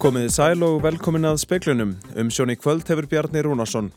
Komiði 0.00 0.30
sæl 0.32 0.62
og 0.64 0.78
velkomin 0.80 1.28
að 1.28 1.42
speiklunum. 1.42 1.90
Um 2.16 2.30
sjóni 2.32 2.54
kvöld 2.56 2.88
hefur 2.88 3.04
Bjarni 3.04 3.42
Rúnarsson. 3.44 3.90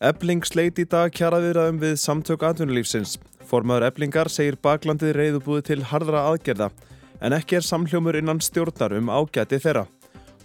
Ebling 0.00 0.40
sleit 0.48 0.78
í 0.80 0.86
dag 0.88 1.12
kjaraðiðraðum 1.12 1.80
við 1.82 1.98
samtök 2.00 2.46
atvinnulífsins. 2.48 3.18
Formaður 3.44 3.84
Eblingar 3.90 4.30
segir 4.32 4.56
baklandið 4.64 5.12
reyðubúið 5.18 5.66
til 5.68 5.76
hardra 5.90 6.22
aðgerða 6.30 6.70
en 7.20 7.36
ekki 7.36 7.58
er 7.58 7.68
samhljómur 7.68 8.16
innan 8.16 8.40
stjórnar 8.40 8.96
um 8.96 9.12
ágæti 9.12 9.60
þeirra. 9.60 9.84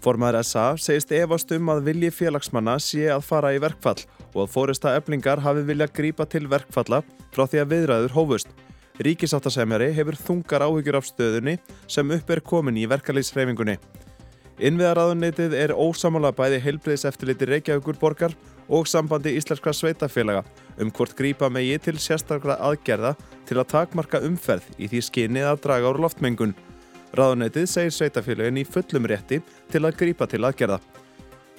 Formaður 0.04 0.42
SA 0.44 0.68
segist 0.76 1.16
efast 1.16 1.56
um 1.56 1.72
að 1.72 1.86
vilji 1.88 2.12
félagsmanna 2.18 2.76
sé 2.84 3.08
að 3.16 3.24
fara 3.30 3.56
í 3.56 3.64
verkfall 3.64 4.04
og 4.34 4.44
að 4.44 4.54
fórista 4.58 4.98
Eblingar 5.00 5.40
hafi 5.48 5.64
vilja 5.72 5.88
grípa 5.88 6.28
til 6.28 6.52
verkfalla 6.52 7.00
frá 7.32 7.46
því 7.48 7.64
að 7.64 7.74
viðræður 7.78 8.20
hófust. 8.20 8.52
Ríkisáttasemjari 9.00 9.94
hefur 9.96 10.20
þungar 10.20 10.68
áhyggjur 10.68 11.00
af 11.00 11.08
stöðunni 11.08 11.60
sem 11.88 12.18
upp 12.20 12.36
er 12.36 12.44
komin 12.44 12.76
í 12.76 12.90
verkalýsreifingunni. 12.92 13.80
Innviðaraðunitið 14.60 15.54
er 15.58 15.74
ósamála 15.74 16.34
bæði 16.36 16.60
heilbreyðs 16.66 17.06
eftirliti 17.08 17.48
Reykjavíkur 17.48 18.00
borgar 18.02 18.36
og 18.72 18.88
sambandi 18.88 19.34
íslenskra 19.38 19.74
sveitafélaga 19.76 20.44
um 20.82 20.92
hvort 20.92 21.16
grípa 21.18 21.50
megi 21.50 21.78
til 21.88 21.98
sérstakra 22.00 22.58
aðgerða 22.60 23.16
til 23.48 23.60
að 23.60 23.70
takmarka 23.74 24.22
umferð 24.28 24.68
í 24.78 24.90
því 24.92 25.02
skinni 25.08 25.44
að 25.46 25.64
draga 25.66 25.92
úr 25.92 26.02
loftmengun. 26.04 26.56
Ráðunitið 27.16 27.68
segir 27.68 27.96
sveitafélagin 27.96 28.62
í 28.62 28.68
fullum 28.68 29.08
rétti 29.12 29.42
til 29.72 29.84
að 29.84 29.98
grípa 30.00 30.28
til 30.32 30.44
aðgerða. 30.48 30.80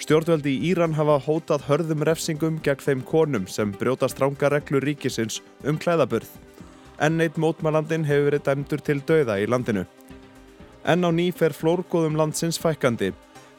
Stjórnveldi 0.01 0.55
í 0.57 0.71
Íran 0.73 0.97
hafa 0.97 1.19
hótað 1.23 1.67
hörðum 1.69 2.07
refsingum 2.09 2.57
gegn 2.65 2.81
þeim 2.87 3.03
konum 3.07 3.45
sem 3.47 3.75
brjóta 3.77 4.09
stránga 4.11 4.49
reglur 4.51 4.83
ríkisins 4.83 5.43
um 5.69 5.79
klæðaburð. 5.79 6.31
Enn 7.03 7.21
eitt 7.23 7.39
mótmælandin 7.41 8.07
hefur 8.09 8.31
verið 8.31 8.47
dæmdur 8.49 8.83
til 8.83 9.03
dauða 9.07 9.39
í 9.43 9.47
landinu. 9.51 9.85
Enn 10.83 11.07
á 11.07 11.11
ný 11.15 11.31
fer 11.31 11.55
flórgóðum 11.55 12.17
landsins 12.19 12.59
fækandi. 12.59 13.13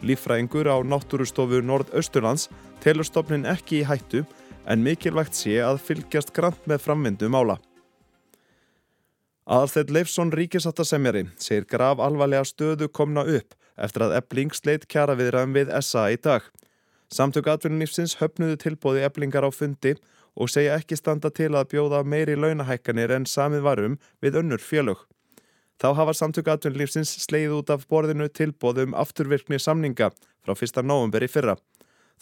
Lífræðingur 0.03 0.67
á 0.67 0.77
náttúrustofu 0.83 1.61
Nord-Östurlands 1.63 2.49
telur 2.83 3.07
stopnin 3.07 3.47
ekki 3.47 3.79
í 3.79 3.85
hættu 3.87 4.25
en 4.67 4.83
mikilvægt 4.83 5.37
sé 5.37 5.61
að 5.63 5.79
fylgjast 5.85 6.33
grant 6.35 6.59
með 6.67 6.83
framvindu 6.83 7.29
mála. 7.31 7.55
Aðalsteit 9.47 9.91
Leifsson 9.91 10.31
ríkisáttasemjari 10.35 11.25
segir 11.39 11.67
graf 11.67 12.03
alvarlega 12.03 12.43
stöðu 12.47 12.89
komna 12.91 13.23
upp 13.23 13.55
eftir 13.79 14.05
að 14.05 14.17
ebling 14.19 14.51
sleit 14.55 14.85
kjara 14.91 15.15
viðræðum 15.19 15.55
við 15.55 15.71
SA 15.79 16.09
í 16.11 16.19
dag. 16.19 16.43
Samtök 17.07 17.47
atvinnulífsins 17.55 18.17
höfnuðu 18.19 18.59
tilbóði 18.59 19.03
eblingar 19.07 19.47
á 19.47 19.51
fundi 19.51 19.95
og 20.35 20.51
segja 20.51 20.75
ekki 20.79 20.99
standa 20.99 21.31
til 21.31 21.53
að 21.55 21.71
bjóða 21.71 22.03
meiri 22.03 22.35
launahækkanir 22.35 23.15
en 23.15 23.27
samið 23.29 23.67
varum 23.67 23.99
við 24.23 24.39
önnur 24.43 24.63
fjölug. 24.63 25.03
Þá 25.83 25.89
hafa 25.97 26.13
samtök 26.15 26.47
atvinnulífsins 26.47 27.09
sleið 27.25 27.57
út 27.57 27.71
af 27.73 27.81
borðinu 27.91 28.29
tilbóðum 28.31 28.93
afturvirkni 28.95 29.57
samninga 29.59 30.13
frá 30.15 30.53
1. 30.55 30.79
november 30.79 31.25
í 31.25 31.27
fyrra. 31.27 31.57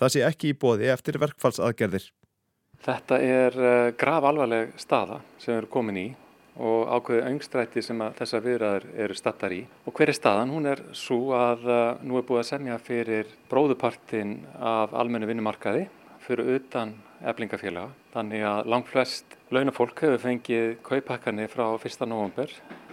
Það 0.02 0.14
sé 0.16 0.24
ekki 0.26 0.50
í 0.50 0.56
bóði 0.58 0.90
eftir 0.90 1.20
verkfallsaðgerðir. 1.22 2.08
Þetta 2.82 3.20
er 3.22 3.60
uh, 3.62 3.92
grav 4.02 4.26
alvarleg 4.32 4.74
staða 4.82 5.20
sem 5.38 5.60
erum 5.60 5.70
komin 5.78 6.02
í 6.02 6.08
og 6.58 6.90
ákveðu 6.90 7.22
öngstrætti 7.30 7.86
sem 7.86 8.02
þessar 8.18 8.46
viðræður 8.48 8.90
eru 9.06 9.20
stattar 9.22 9.54
í. 9.54 9.62
Og 9.86 9.94
hver 9.94 10.10
er 10.10 10.18
staðan? 10.18 10.58
Hún 10.58 10.66
er 10.74 10.82
svo 10.98 11.22
að 11.38 11.70
uh, 11.70 11.86
nú 12.02 12.18
er 12.18 12.26
búið 12.26 12.42
að 12.42 12.50
semja 12.50 12.82
fyrir 12.82 13.30
bróðupartin 13.54 14.40
af 14.58 14.98
almennu 14.98 15.30
vinnumarkaði 15.30 15.86
fyrir 16.26 16.56
utan 16.58 16.98
eflingafélaga. 17.22 17.94
Þannig 18.18 18.50
að 18.58 18.74
langt 18.74 18.90
flest 18.90 19.42
launafólk 19.54 20.02
hefur 20.02 20.26
fengið 20.26 20.80
kaupakkarni 20.82 21.46
frá 21.46 21.68
1. 21.78 22.08
november 22.10 22.50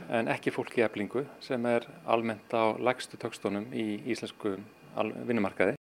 en 0.09 0.31
ekki 0.33 0.53
fólk 0.55 0.77
í 0.79 0.85
eflingu 0.87 1.25
sem 1.45 1.65
er 1.69 1.87
almennt 2.07 2.53
á 2.55 2.77
lægstu 2.81 3.21
tökstónum 3.21 3.69
í 3.73 4.01
íslensku 4.09 4.57
vinnumarkaði. 5.29 5.77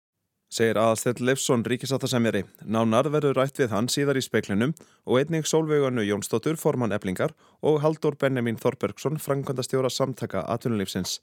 Segir 0.54 0.78
aðalstell 0.78 1.18
Leifsson 1.26 1.64
ríkisáttasemjari. 1.66 2.44
Nánar 2.70 3.08
verður 3.10 3.40
rætt 3.40 3.58
við 3.58 3.72
hann 3.74 3.88
síðar 3.90 4.20
í 4.20 4.22
speiklinum 4.22 4.76
og 5.10 5.18
einnig 5.18 5.48
Sólveiganu 5.50 6.04
Jónsdóttur, 6.06 6.60
formann 6.62 6.94
eflingar 6.94 7.34
og 7.66 7.80
Haldur 7.82 8.14
Benjamin 8.22 8.60
Þorbergsson, 8.62 9.18
frangkvæmdastjóra 9.18 9.90
samtaka 9.90 10.46
atvinnulífsins. 10.54 11.18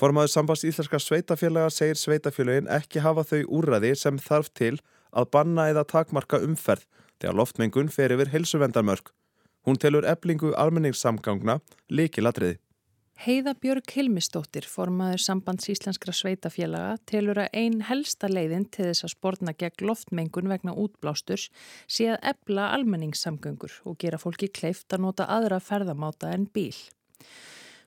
Formaður 0.00 0.32
sambast 0.32 0.64
íslenska 0.64 0.96
sveitafélaga 0.96 1.68
segir 1.76 2.00
sveitafélagin 2.00 2.70
ekki 2.72 3.04
hafa 3.04 3.26
þau 3.34 3.42
úrraði 3.60 3.92
sem 4.00 4.16
þarf 4.16 4.48
til 4.56 4.78
að 5.12 5.28
banna 5.36 5.68
eða 5.68 5.84
takmarka 5.84 6.40
umferð 6.40 6.86
þegar 7.20 7.36
loftmengun 7.36 7.92
fer 7.92 8.16
yfir 8.16 8.32
helsuvendarmörk. 8.32 9.12
Hún 9.66 9.76
telur 9.76 10.06
eblingu 10.08 10.54
almenningssamgangna 10.56 11.60
líkilatriði. 11.92 12.58
Heiða 13.20 13.52
Björg 13.60 13.90
Hilmistóttir, 13.92 14.64
formaður 14.64 15.20
sambands 15.20 15.68
íslenskra 15.68 16.14
sveitafélaga, 16.16 16.94
telur 17.04 17.36
að 17.42 17.50
einn 17.60 17.82
helsta 17.84 18.30
leiðin 18.32 18.64
til 18.72 18.86
þess 18.86 19.04
að 19.04 19.12
spórna 19.12 19.52
gegn 19.52 19.84
loftmengun 19.90 20.48
vegna 20.48 20.72
útblásturs 20.72 21.50
sé 21.84 22.06
að 22.14 22.22
ebla 22.30 22.70
almenningssamgöngur 22.78 23.74
og 23.84 23.98
gera 24.00 24.16
fólki 24.22 24.48
kleift 24.48 24.96
að 24.96 25.04
nota 25.04 25.26
aðra 25.28 25.58
ferðamáta 25.60 26.30
en 26.32 26.46
bíl. 26.48 26.72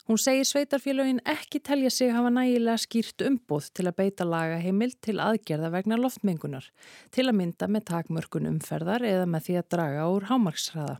Hún 0.06 0.20
segir 0.22 0.46
sveitarfélagin 0.46 1.24
ekki 1.26 1.64
telja 1.66 1.90
sig 1.90 2.14
hafa 2.14 2.30
nægilega 2.30 2.78
skýrt 2.84 3.26
umbóð 3.26 3.72
til 3.74 3.88
að 3.90 3.98
beita 4.04 4.28
lagaheimil 4.28 4.92
til 5.02 5.16
aðgerða 5.24 5.72
vegna 5.74 5.98
loftmengunar, 5.98 6.68
til 7.10 7.26
að 7.26 7.40
mynda 7.40 7.72
með 7.72 7.88
takmörkun 7.90 8.52
umferðar 8.52 9.02
eða 9.02 9.26
með 9.26 9.48
því 9.48 9.58
að 9.64 9.70
draga 9.74 10.06
úr 10.14 10.30
hámarksræða. 10.30 11.00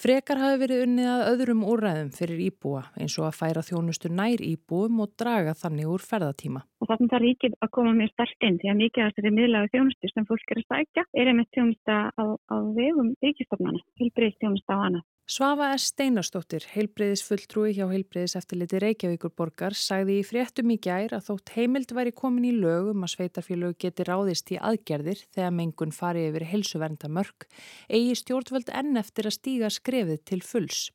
Frekar 0.00 0.38
hafi 0.40 0.60
verið 0.62 0.82
unnið 0.86 1.08
að 1.12 1.22
öðrum 1.28 1.64
úrræðum 1.68 2.06
fyrir 2.16 2.38
íbúa 2.46 2.86
eins 2.96 3.18
og 3.20 3.26
að 3.26 3.34
færa 3.36 3.64
þjónustu 3.66 4.08
nær 4.08 4.40
íbúum 4.40 5.02
og 5.04 5.12
draga 5.20 5.52
þannig 5.52 5.90
úr 5.92 6.06
ferðatíma. 6.06 6.62
Og 6.80 6.88
þannig 6.88 7.12
það 7.12 7.22
ríkir 7.26 7.58
að 7.60 7.72
koma 7.76 7.92
mér 7.98 8.08
sterkt 8.14 8.48
inn 8.48 8.56
því 8.62 8.72
að 8.72 8.80
mikið 8.80 9.04
af 9.04 9.12
þessari 9.12 9.34
miðlagu 9.36 9.72
þjónustu 9.74 10.12
sem 10.14 10.28
fólk 10.30 10.54
er 10.54 10.62
að 10.62 10.68
sækja 10.72 11.04
er 11.20 11.32
einmitt 11.34 11.52
þjónusta 11.52 11.98
á, 12.16 12.24
á 12.32 12.56
vegum 12.80 13.12
ríkistofnana, 13.20 13.84
hilbreyðst 14.00 14.40
þjónusta 14.40 14.72
á 14.72 14.82
hana. 14.86 15.04
Svafa 15.30 15.68
S. 15.76 15.92
Steinarstóttir, 15.92 16.64
heilbreyðis 16.72 17.20
fulltrúi 17.22 17.70
hjá 17.76 17.84
heilbreyðis 17.86 18.32
eftirliti 18.40 18.80
Reykjavíkur 18.82 19.30
borgar, 19.38 19.76
sagði 19.78 20.16
í 20.18 20.24
fréttum 20.26 20.72
í 20.74 20.76
gær 20.82 21.14
að 21.14 21.28
þótt 21.28 21.52
heimild 21.54 21.92
væri 21.94 22.10
komin 22.18 22.48
í 22.48 22.50
lögum 22.56 23.04
að 23.06 23.12
sveitarfélög 23.12 23.76
geti 23.78 24.08
ráðist 24.08 24.50
í 24.50 24.58
aðgerðir 24.58 25.22
þegar 25.30 25.54
mengun 25.54 25.94
fari 25.94 26.24
yfir 26.32 26.48
helsuvernda 26.50 27.12
mörg, 27.14 27.46
eigi 27.86 28.16
stjórnvöld 28.18 28.74
enn 28.74 28.98
eftir 28.98 29.30
að 29.30 29.36
stíga 29.36 29.70
skrefið 29.90 30.20
til 30.24 30.42
fulls. 30.46 30.90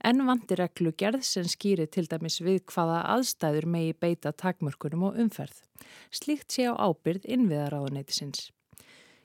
Enn 0.00 0.24
vandir 0.24 0.62
reglu 0.62 0.94
gerð 0.96 1.24
sem 1.26 1.44
skýri 1.44 1.86
til 1.92 2.06
dæmis 2.08 2.40
við 2.40 2.62
hvaða 2.72 3.02
aðstæður 3.16 3.66
megi 3.68 3.92
beita 4.00 4.32
takmörkunum 4.32 5.10
og 5.10 5.18
umferð. 5.20 5.60
Slíkt 6.10 6.56
sé 6.56 6.64
á 6.64 6.72
ábyrð 6.72 7.28
innviðaráðuneytisins. 7.28 8.48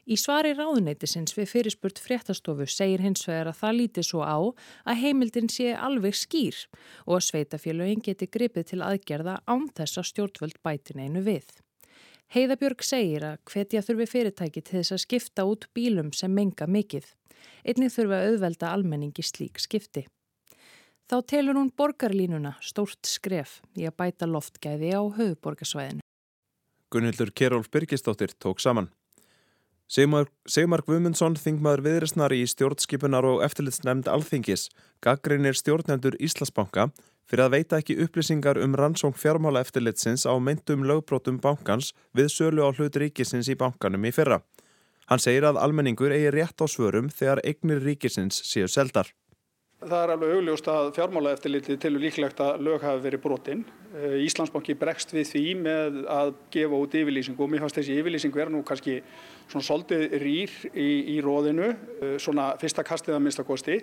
Í 0.05 0.19
svari 0.21 0.51
ráðuneytisins 0.53 1.33
við 1.33 1.47
fyrirspurt 1.49 1.97
fréttastofu 1.97 2.67
segir 2.69 3.01
hins 3.01 3.23
vegar 3.25 3.49
að 3.49 3.61
það 3.63 3.77
líti 3.79 4.03
svo 4.05 4.21
á 4.21 4.37
að 4.85 4.99
heimildin 5.01 5.49
sé 5.49 5.71
alveg 5.73 6.13
skýr 6.13 6.59
og 7.07 7.17
að 7.17 7.25
sveitafélögin 7.31 8.03
geti 8.05 8.27
gripið 8.29 8.69
til 8.69 8.83
aðgerða 8.85 9.39
án 9.49 9.65
þess 9.73 9.97
að 9.97 10.09
stjórnvöld 10.11 10.59
bætin 10.61 11.01
einu 11.01 11.25
við. 11.25 11.47
Heiðabjörg 12.35 12.85
segir 12.85 13.25
að 13.25 13.41
hvetja 13.49 13.81
þurfi 13.85 14.11
fyrirtæki 14.11 14.61
til 14.61 14.81
þess 14.81 14.93
að 14.93 15.03
skipta 15.07 15.45
út 15.49 15.69
bílum 15.73 16.13
sem 16.13 16.33
menga 16.33 16.67
mikið. 16.69 17.07
Einnig 17.65 17.93
þurfi 17.93 18.17
að 18.17 18.27
auðvelda 18.31 18.73
almenningi 18.73 19.25
slík 19.25 19.61
skipti. 19.61 20.05
Þá 21.05 21.17
telur 21.29 21.59
hún 21.59 21.71
borgarlínuna 21.77 22.55
stórt 22.65 23.05
skref 23.05 23.59
í 23.77 23.85
að 23.85 23.97
bæta 24.01 24.25
loftgæði 24.25 24.93
á 24.97 25.01
höfuborgarsvæðinu. 25.05 26.01
Gunnildur 26.89 27.31
Kerólf 27.35 27.69
Byrkistóttir 27.69 28.33
tók 28.39 28.61
saman. 28.63 28.89
Sigmar 29.85 30.81
Guðmundsson, 30.81 31.35
þingmaður 31.37 31.83
viðresnar 31.85 32.33
í 32.33 32.41
stjórnskipunar 32.49 33.25
og 33.29 33.43
eftirlitsnefnd 33.45 34.07
Alþingis, 34.09 34.71
gaggreinir 35.05 35.53
stjórnendur 35.53 36.17
Íslasbanka 36.17 36.87
fyrir 37.29 37.45
að 37.45 37.53
veita 37.53 37.77
ekki 37.81 37.99
upplýsingar 38.01 38.57
um 38.63 38.73
rannsóng 38.73 39.13
fjármála 39.13 39.61
eftirlitsins 39.61 40.25
á 40.25 40.33
meintum 40.41 40.87
lögbrótum 40.89 41.37
bankans 41.41 41.91
við 42.17 42.31
sölu 42.33 42.65
á 42.65 42.73
hlut 42.73 42.97
ríkisins 42.97 43.45
í 43.45 43.57
bankanum 43.57 44.09
í 44.09 44.13
fyrra. 44.13 44.41
Hann 45.05 45.21
segir 45.21 45.45
að 45.45 45.59
almenningur 45.61 46.13
eigi 46.15 46.31
rétt 46.33 46.57
á 46.57 46.65
svörum 46.65 47.11
þegar 47.13 47.43
eignir 47.45 47.83
ríkisins 47.83 48.39
séu 48.41 48.65
seldar. 48.71 49.11
Það 49.85 49.99
er 49.99 50.11
alveg 50.15 50.31
augljóst 50.33 50.67
að 50.71 50.87
fjármála 50.95 51.33
eftirlitið 51.35 51.77
tilur 51.83 52.01
líklegt 52.01 52.39
að 52.41 52.63
lög 52.65 52.81
hafi 52.87 53.03
verið 53.03 53.21
brotinn. 53.21 53.61
Íslandsbanki 54.23 54.73
bregst 54.81 55.13
við 55.13 55.27
því 55.29 55.43
með 55.61 55.99
að 56.09 56.31
gefa 56.55 56.79
út 56.79 56.97
yfirlýsingu 56.97 57.45
og 57.45 57.51
mér 57.51 57.61
fannst 57.61 57.77
þessi 57.77 57.99
yfirlýsingu 57.99 58.41
er 58.41 58.53
nú 58.55 58.63
kannski 58.65 58.97
svona 59.51 59.67
soldið 59.67 60.17
rýr 60.23 60.57
í, 60.73 60.89
í 61.13 61.21
róðinu, 61.21 61.69
svona 62.17 62.53
fyrsta 62.61 62.87
kastið 62.87 63.19
að 63.19 63.25
minnstakosti. 63.27 63.81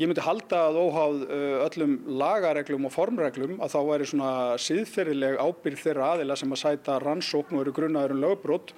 Ég 0.00 0.08
myndi 0.08 0.24
halda 0.24 0.66
að 0.70 0.80
óháð 0.86 1.22
öllum 1.66 1.98
lagareglum 2.20 2.88
og 2.88 2.96
formreglum 2.96 3.58
að 3.64 3.74
þá 3.76 3.80
væri 3.90 4.08
svona 4.08 4.32
siðferðileg 4.62 5.36
ábyrð 5.36 5.84
þeirra 5.84 6.12
aðila 6.14 6.36
sem 6.40 6.52
að 6.52 6.62
sæta 6.62 7.00
rannsókn 7.02 7.58
og 7.58 7.66
eru 7.66 7.76
grunnaður 7.76 8.16
um 8.16 8.24
lögbrot 8.24 8.72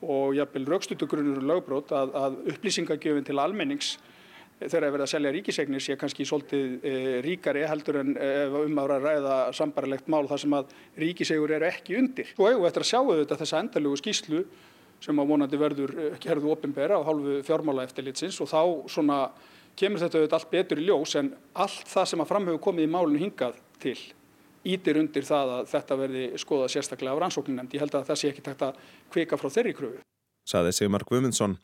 og 0.00 0.36
jafnvel 0.36 0.66
raukstutugrunur 0.70 1.42
um 1.42 1.50
lögbrot 1.50 1.92
að, 1.92 2.14
að 2.16 2.38
upplýsingagjöfin 2.54 3.26
til 3.28 3.38
almennings 3.42 3.98
þegar 4.60 4.84
það 4.84 4.94
verið 4.94 5.04
að 5.04 5.12
selja 5.14 5.32
ríkisegnir 5.34 5.84
sé 5.84 5.96
kannski 6.00 6.26
svolítið 6.28 6.84
e, 6.84 6.94
ríkari 7.24 7.62
heldur 7.68 8.00
en 8.02 8.12
ef 8.20 8.56
um 8.60 8.80
að 8.82 8.92
ræða 9.06 9.36
sambarilegt 9.56 10.10
mál 10.12 10.26
þar 10.28 10.42
sem 10.42 10.56
að 10.58 10.74
ríkisegur 11.00 11.54
eru 11.56 11.68
ekki 11.70 11.96
undir. 12.00 12.28
Svo 12.34 12.48
eigum 12.48 12.64
við 12.64 12.70
eftir 12.70 12.84
að 12.84 12.90
sjá 12.90 12.98
auðvitað 13.00 13.42
þessa 13.44 13.62
endalugu 13.64 14.00
skýslu 14.02 14.42
sem 15.00 15.22
að 15.22 15.32
vonandi 15.32 15.60
verður 15.60 15.94
gerðu 16.20 16.52
ofinbera 16.52 17.00
á 17.00 17.06
hálfu 17.08 17.40
fjármála 17.46 17.86
eftirlitsins 17.88 18.36
og 18.44 18.50
þá 18.52 18.62
svona 18.92 19.20
kemur 19.80 20.02
þetta 20.02 20.20
auðvitað 20.20 20.38
allt 20.40 20.52
betur 20.52 20.80
í 20.82 20.88
ljós 20.90 21.16
en 21.16 21.34
allt 21.64 21.88
það 21.88 22.10
sem 22.12 22.24
að 22.24 22.32
framhefur 22.34 22.64
komið 22.68 22.88
í 22.88 22.92
málunum 22.92 23.22
hingað 23.24 23.60
til 23.80 23.96
ítir 24.68 24.98
undir 25.00 25.24
það 25.24 25.54
að 25.54 25.68
þetta 25.70 25.96
verði 25.96 26.24
skoðað 26.40 26.72
sérstaklega 26.74 27.14
af 27.14 27.20
rannsókninemnd. 27.22 27.72
Ég 27.72 27.80
held 27.80 27.94
að 27.96 28.10
það 28.10 28.18
sé 28.20 28.28
ekki 28.28 28.44
takt 28.44 28.64
að 28.66 28.82
kvika 29.12 29.38
frá 29.40 29.50
þeirri 29.52 29.76
kröfu. 29.76 30.02
Saði 30.48 30.74
Sigmar 30.74 31.04
Guðmundsson. 31.08 31.58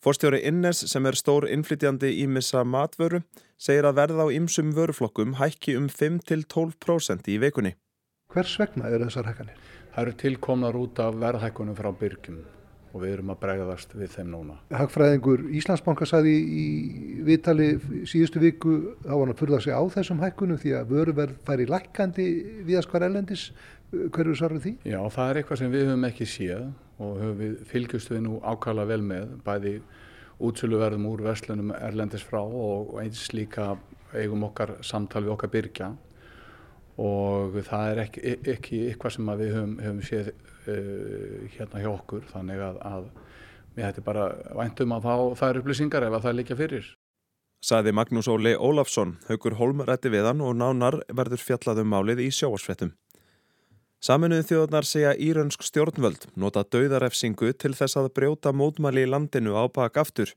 Forstjóri 0.00 0.40
Innes 0.48 0.78
sem 0.88 1.04
er 1.06 1.16
stór 1.18 1.44
innflytjandi 1.52 2.08
í 2.22 2.26
missa 2.30 2.62
matvöru 2.64 3.20
segir 3.60 3.84
að 3.84 3.98
verða 3.98 4.24
á 4.24 4.32
ymsum 4.32 4.70
vöruflokkum 4.76 5.34
hækki 5.36 5.74
um 5.76 5.90
5-12% 5.92 7.28
í 7.28 7.36
vekunni. 7.42 7.74
Hvers 8.32 8.54
vegna 8.62 8.88
eru 8.88 9.10
þessar 9.10 9.28
hækkanir? 9.28 9.58
Það 9.90 10.02
eru 10.06 10.16
tilkomnar 10.22 10.78
út 10.78 11.02
af 11.02 11.18
verðhækkunum 11.20 11.76
frá 11.76 11.90
byrgjum 12.00 12.40
og 12.90 13.02
við 13.04 13.12
erum 13.14 13.32
að 13.34 13.40
bregðast 13.44 13.92
við 13.94 14.14
þeim 14.14 14.30
núna. 14.32 14.56
Hagfræðingur 14.74 15.44
Íslandsbanka 15.60 16.06
saði 16.08 16.32
í 16.34 16.64
viðtali 17.26 17.68
síðustu 18.08 18.42
viku 18.42 18.76
þá 19.04 19.12
var 19.12 19.20
hann 19.20 19.34
að 19.34 19.42
furða 19.42 19.60
sig 19.66 19.76
á 19.76 19.82
þessum 19.94 20.22
hækkunum 20.24 20.60
því 20.62 20.74
að 20.78 20.94
vöruverð 20.94 21.36
færi 21.46 21.68
lækkandi 21.70 22.26
viðast 22.66 22.90
hvar 22.90 23.06
ellendis. 23.06 23.50
Hverju 23.90 24.36
svarur 24.38 24.62
því? 24.62 24.76
Já, 24.86 25.00
það 25.10 25.30
er 25.30 25.40
eitthvað 25.40 25.60
sem 25.60 25.72
við 25.72 25.88
höfum 25.88 26.06
ekki 26.06 26.26
séð 26.30 26.68
og 27.02 27.24
við 27.40 27.56
fylgjumst 27.70 28.12
við 28.12 28.22
nú 28.26 28.36
ákala 28.46 28.84
vel 28.86 29.00
með 29.02 29.32
bæði 29.46 29.80
útsöluverðum 30.40 31.08
úr 31.10 31.24
verslunum 31.26 31.72
erlendis 31.74 32.22
frá 32.24 32.40
og 32.40 32.94
eins 33.02 33.26
líka 33.34 33.74
eigum 34.14 34.46
okkar 34.46 34.76
samtal 34.86 35.24
við 35.26 35.34
okkar 35.34 35.52
byrkja 35.52 35.90
og 37.00 37.58
það 37.66 37.90
er 37.90 38.02
ekki, 38.04 38.22
ekki 38.54 38.80
eitthvað 38.90 39.16
sem 39.16 39.34
við 39.40 39.52
höfum, 39.56 39.74
höfum 39.80 40.00
séð 40.04 40.30
uh, 40.30 41.50
hérna 41.56 41.82
hjá 41.82 41.90
okkur 41.92 42.26
þannig 42.30 42.64
að, 42.66 42.80
að 42.84 43.10
við 43.76 43.86
hættum 43.86 44.06
bara 44.06 44.30
væntum 44.58 44.96
að 44.96 45.06
fá 45.06 45.14
þær 45.42 45.60
upplýsingar 45.62 46.06
ef 46.06 46.18
að 46.18 46.26
það 46.26 46.38
líka 46.40 46.58
fyrir. 46.58 46.90
Saði 47.60 47.92
Magnús 47.92 48.28
Óli 48.32 48.54
Ólafsson, 48.56 49.18
haugur 49.28 49.58
Holmarætti 49.58 50.12
við 50.12 50.30
hann 50.30 50.40
og 50.40 50.54
nánar 50.56 51.02
verður 51.12 51.42
fjallað 51.44 51.82
um 51.82 51.90
málið 51.92 52.22
í 52.24 52.30
sjóasfrettum. 52.32 52.94
Saminuði 54.00 54.46
þjóðnar 54.48 54.86
segja 54.88 55.10
írönsk 55.20 55.60
stjórnvöld 55.60 56.22
nota 56.40 56.62
dauðarefsingu 56.72 57.50
til 57.60 57.74
þess 57.76 57.98
að 58.00 58.06
brjóta 58.16 58.48
mótmæli 58.56 59.02
í 59.04 59.10
landinu 59.12 59.52
á 59.52 59.68
bak 59.68 59.98
aftur. 60.00 60.32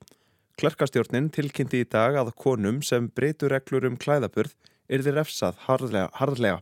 Klerkastjórnin 0.60 1.30
tilkynnti 1.32 1.80
í 1.80 1.88
dag 1.88 2.18
að 2.20 2.34
konum 2.44 2.82
sem 2.84 3.08
breytur 3.08 3.56
reglur 3.56 3.88
um 3.88 3.96
klæðaburð 3.96 4.52
yrði 4.92 5.14
refsað 5.16 5.64
harðlega. 5.64 6.12
harðlega. 6.20 6.60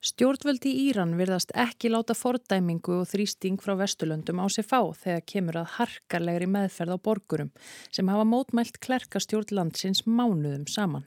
Stjórnvöldi 0.00 0.72
í 0.72 0.88
Íran 0.88 1.16
virðast 1.18 1.52
ekki 1.52 1.92
láta 1.92 2.16
fordæmingu 2.16 3.02
og 3.02 3.08
þrýsting 3.12 3.60
frá 3.60 3.74
Vesturlöndum 3.76 4.40
á 4.40 4.48
sig 4.48 4.64
fá 4.64 4.80
þegar 4.96 5.24
kemur 5.28 5.60
að 5.60 5.72
harkarlegri 5.76 6.48
meðferð 6.48 6.96
á 6.96 6.98
borgurum 7.02 7.52
sem 7.92 8.08
hafa 8.08 8.24
mótmælt 8.24 8.80
klerkastjórn 8.80 9.52
landsins 9.52 10.06
mánuðum 10.06 10.64
saman. 10.64 11.04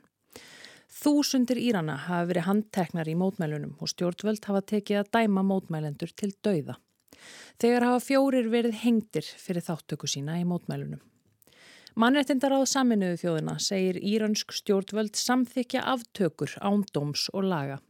Þúsundir 1.02 1.58
Írana 1.58 1.96
hafa 1.98 2.28
verið 2.30 2.46
handteknar 2.46 3.08
í 3.10 3.16
mótmælunum 3.18 3.78
og 3.82 3.90
stjórnvöld 3.90 4.44
hafa 4.46 4.60
tekið 4.70 5.00
að 5.00 5.08
dæma 5.16 5.42
mótmælendur 5.42 6.12
til 6.14 6.30
dauða. 6.46 6.76
Þegar 7.58 7.86
hafa 7.88 8.04
fjórir 8.06 8.50
verið 8.54 8.76
hengtir 8.84 9.26
fyrir 9.26 9.66
þáttöku 9.66 10.10
sína 10.10 10.36
í 10.38 10.44
mótmælunum. 10.46 11.02
Mannrettindar 11.98 12.54
á 12.54 12.62
saminuðu 12.70 13.18
þjóðina 13.24 13.56
segir 13.60 13.98
íransk 13.98 14.54
stjórnvöld 14.56 15.18
samþykja 15.18 15.82
aftökur 15.90 16.54
ándóms 16.62 17.26
og 17.34 17.50
laga. 17.50 17.82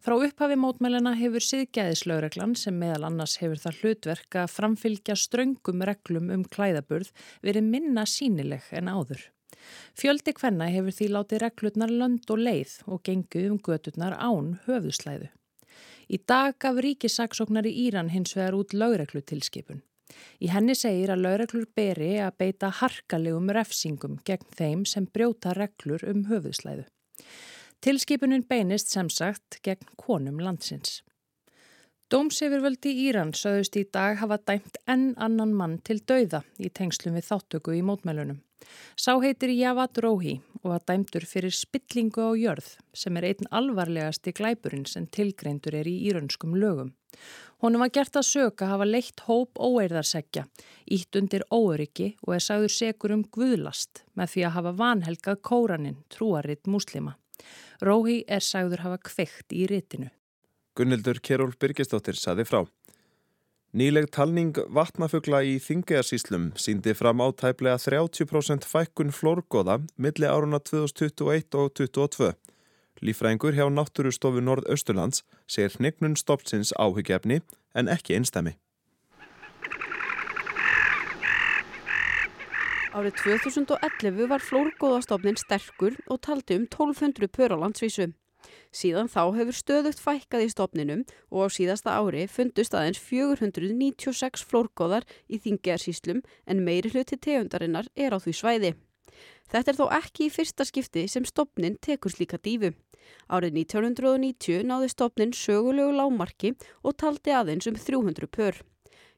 Frá 0.00 0.14
upphafi 0.14 0.56
mótmælina 0.56 1.16
hefur 1.18 1.44
siðgæðislaureglan 1.44 2.54
sem 2.56 2.78
meðal 2.78 3.10
annars 3.10 3.36
hefur 3.42 3.58
það 3.60 3.82
hlutverk 3.82 4.38
að 4.44 4.54
framfylgja 4.54 5.18
ströngum 5.18 5.82
reglum 5.84 6.30
um 6.30 6.46
klæðaburð 6.46 7.10
verið 7.42 7.68
minna 7.74 8.06
sínileg 8.08 8.70
en 8.70 8.88
áður. 8.88 9.26
Fjöldi 9.98 10.34
hvenna 10.36 10.70
hefur 10.70 10.94
því 10.96 11.10
látið 11.16 11.42
reglurnar 11.44 11.92
lönd 11.92 12.30
og 12.32 12.40
leið 12.40 12.78
og 12.86 13.02
gengið 13.06 13.50
um 13.50 13.60
göturnar 13.66 14.16
án 14.16 14.56
höfðuslæðu. 14.66 15.28
Í 16.10 16.18
dag 16.26 16.56
gaf 16.58 16.80
ríkisaksóknar 16.82 17.68
í 17.70 17.76
Íran 17.86 18.10
hins 18.10 18.34
vegar 18.34 18.56
út 18.58 18.74
laugreglutilskipun. 18.74 19.84
Í 20.42 20.50
henni 20.50 20.74
segir 20.74 21.12
að 21.14 21.22
laureglur 21.26 21.68
beri 21.76 22.16
að 22.18 22.38
beita 22.42 22.72
harkalegum 22.80 23.52
refsingum 23.54 24.18
gegn 24.26 24.48
þeim 24.58 24.82
sem 24.88 25.06
brjóta 25.06 25.54
reglur 25.54 26.02
um 26.10 26.24
höfuðslæðu. 26.30 26.88
Tilskipunin 27.80 28.42
beinist 28.48 28.90
sem 28.92 29.08
sagt 29.08 29.60
gegn 29.64 29.86
konum 29.96 30.40
landsins. 30.42 31.00
Dómsefurvöldi 32.10 32.90
Íran 33.06 33.28
sögðust 33.38 33.76
í 33.78 33.84
dag 33.94 34.16
hafa 34.18 34.40
dæmt 34.42 34.80
enn 34.90 35.12
annan 35.22 35.52
mann 35.54 35.76
til 35.86 36.00
dauða 36.02 36.40
í 36.58 36.66
tengslum 36.74 37.14
við 37.14 37.28
þáttöku 37.28 37.76
í 37.78 37.84
mótmælunum. 37.86 38.40
Sá 38.98 39.12
heitir 39.22 39.52
Javad 39.54 40.00
Róhi 40.02 40.40
og 40.64 40.72
var 40.72 40.82
dæmtur 40.90 41.22
fyrir 41.30 41.54
spillingu 41.54 42.26
á 42.26 42.34
jörð 42.34 42.72
sem 42.98 43.14
er 43.14 43.28
einn 43.30 43.50
alvarlegasti 43.54 44.34
glæpurinn 44.34 44.90
sem 44.90 45.06
tilgreindur 45.06 45.78
er 45.78 45.86
í 45.86 45.94
írönskum 46.10 46.58
lögum. 46.58 46.90
Honum 47.62 47.86
var 47.86 47.94
gert 47.94 48.18
að 48.18 48.26
söka 48.26 48.72
hafa 48.72 48.90
leitt 48.90 49.22
hóp 49.30 49.62
óeirðarsekja, 49.62 50.48
ítt 50.90 51.14
undir 51.14 51.46
óöryggi 51.46 52.16
og 52.26 52.34
er 52.34 52.42
sagður 52.42 52.74
segur 52.74 53.14
um 53.14 53.22
guðlast 53.22 54.02
með 54.18 54.34
því 54.34 54.48
að 54.48 54.56
hafa 54.58 54.78
vanhelgað 54.82 55.44
kóraninn, 55.46 56.02
trúaritt 56.10 56.66
muslima. 56.66 57.20
Róhi 57.78 58.24
er 58.26 58.42
sagður 58.42 58.88
hafa 58.88 58.98
kveikt 58.98 59.54
í 59.54 59.70
ritinu. 59.70 60.10
Gunnildur 60.80 61.18
Keról 61.20 61.50
Byrkistóttir 61.60 62.16
saði 62.16 62.46
frá. 62.48 62.62
Nýleg 63.76 64.06
talning 64.16 64.56
vatnafugla 64.72 65.42
í 65.44 65.58
Þingejarsíslum 65.60 66.46
síndi 66.56 66.94
fram 66.96 67.20
á 67.20 67.28
tæplega 67.36 67.76
30% 67.76 68.64
fækkun 68.64 69.12
flórgóða 69.12 69.76
milli 70.00 70.24
áruna 70.24 70.56
2021 70.64 71.58
og 71.60 71.74
2022. 71.76 72.30
Lífræðingur 73.04 73.58
hjá 73.58 73.68
Náttúrustofu 73.68 74.40
Norð-Östurlands 74.40 75.20
segir 75.44 75.76
hnignun 75.76 76.16
stoppsins 76.16 76.72
áhugjefni 76.80 77.42
en 77.76 77.92
ekki 77.92 78.16
einstæmi. 78.16 78.56
Árið 82.96 83.20
2011 83.20 84.32
var 84.32 84.42
flórgóðastofnin 84.48 85.38
sterkur 85.44 86.00
og 86.08 86.24
taldi 86.24 86.56
um 86.56 86.64
1200 86.64 87.28
pör 87.28 87.52
á 87.52 87.56
landsvísu. 87.60 88.10
Síðan 88.70 89.08
þá 89.10 89.22
hefur 89.34 89.56
stöðugt 89.56 90.00
fækkað 90.02 90.44
í 90.44 90.50
stopninum 90.52 91.00
og 91.34 91.48
á 91.50 91.54
síðasta 91.54 91.96
ári 91.98 92.26
fundust 92.30 92.74
aðeins 92.78 93.00
496 93.02 94.44
flórgóðar 94.46 95.06
í 95.26 95.40
þingjarsíslum 95.42 96.20
en 96.46 96.62
meiri 96.62 96.92
hluti 96.94 97.18
tegundarinnar 97.18 97.90
er 97.98 98.14
á 98.14 98.18
því 98.22 98.34
svæði. 98.38 98.70
Þetta 99.50 99.72
er 99.72 99.78
þó 99.80 99.86
ekki 99.98 100.28
í 100.28 100.30
fyrsta 100.30 100.66
skipti 100.68 101.08
sem 101.10 101.26
stopnin 101.26 101.78
tekur 101.82 102.14
slíka 102.14 102.38
dífu. 102.38 102.70
Árið 103.26 103.56
1990 103.64 104.62
náði 104.70 104.90
stopnin 104.92 105.32
sögulegu 105.34 105.90
lámarki 105.96 106.52
og 106.86 106.94
taldi 107.02 107.34
aðeins 107.34 107.66
um 107.66 107.74
300 107.74 108.30
pör. 108.30 108.60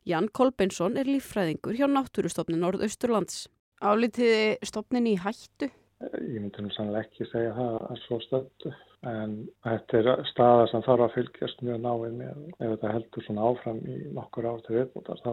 Jan 0.08 0.30
Kolbensson 0.32 0.96
er 0.96 1.10
líffræðingur 1.10 1.76
hjá 1.76 1.84
Náttúrustofnin 1.92 2.64
Norðausturlands. 2.64 3.50
Álitiði 3.84 4.56
stopnin 4.64 5.10
í 5.10 5.18
hættu? 5.20 5.68
Ég 6.02 6.40
myndi 6.40 6.64
nú 6.64 6.72
sannlega 6.74 7.04
ekki 7.04 7.28
segja 7.28 7.52
það 7.58 7.76
að 7.90 8.00
svo 8.06 8.18
stöndu 8.24 8.72
en 9.08 9.34
þetta 9.64 9.98
er 9.98 10.24
staða 10.30 10.68
sem 10.70 10.84
þarf 10.86 11.06
að 11.08 11.16
fylgjast 11.16 11.62
mjög 11.66 11.80
náið 11.82 12.14
með 12.20 12.44
ef 12.52 12.68
þetta 12.68 12.92
heldur 12.92 13.26
svona 13.26 13.48
áfram 13.50 13.80
í 13.82 13.98
nokkur 14.14 14.46
ár 14.46 14.62
til 14.66 14.76
viðbútar 14.78 15.22
þá, 15.24 15.32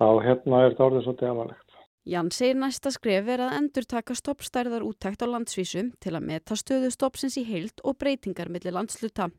þá 0.00 0.06
hérna 0.24 0.62
er 0.62 0.72
þetta 0.72 0.86
orðið 0.88 1.06
svolítið 1.06 1.30
aðvalegt. 1.30 1.78
Jan 2.04 2.28
segir 2.36 2.58
næsta 2.60 2.90
skref 2.92 3.28
er 3.32 3.40
að 3.46 3.54
endur 3.58 3.86
taka 3.88 4.16
stoppstærðar 4.16 4.84
úttækt 4.84 5.24
á 5.24 5.26
landsvísum 5.28 5.94
til 6.04 6.12
að 6.12 6.26
meta 6.28 6.56
stöðu 6.60 6.90
stoppsins 6.92 7.38
í 7.40 7.46
heild 7.48 7.80
og 7.80 7.96
breytingar 8.00 8.50
millir 8.52 8.76
landsluta. 8.76 9.30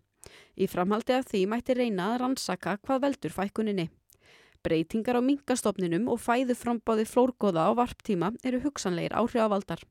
Í 0.58 0.66
framhaldi 0.70 1.14
af 1.14 1.28
því 1.30 1.44
mætti 1.52 1.76
reyna 1.78 2.14
að 2.14 2.24
rannsaka 2.24 2.80
hvað 2.82 3.04
veldur 3.04 3.36
fækkuninni. 3.36 3.86
Breytingar 4.66 5.20
á 5.20 5.22
minkastofninum 5.22 6.08
og 6.10 6.18
fæðu 6.24 6.58
frambáði 6.58 7.06
flórgóða 7.06 7.70
á 7.70 7.72
varptíma 7.78 8.32
eru 8.42 8.64
hugsanleir 8.64 9.14
áhrifavaldar. 9.14 9.84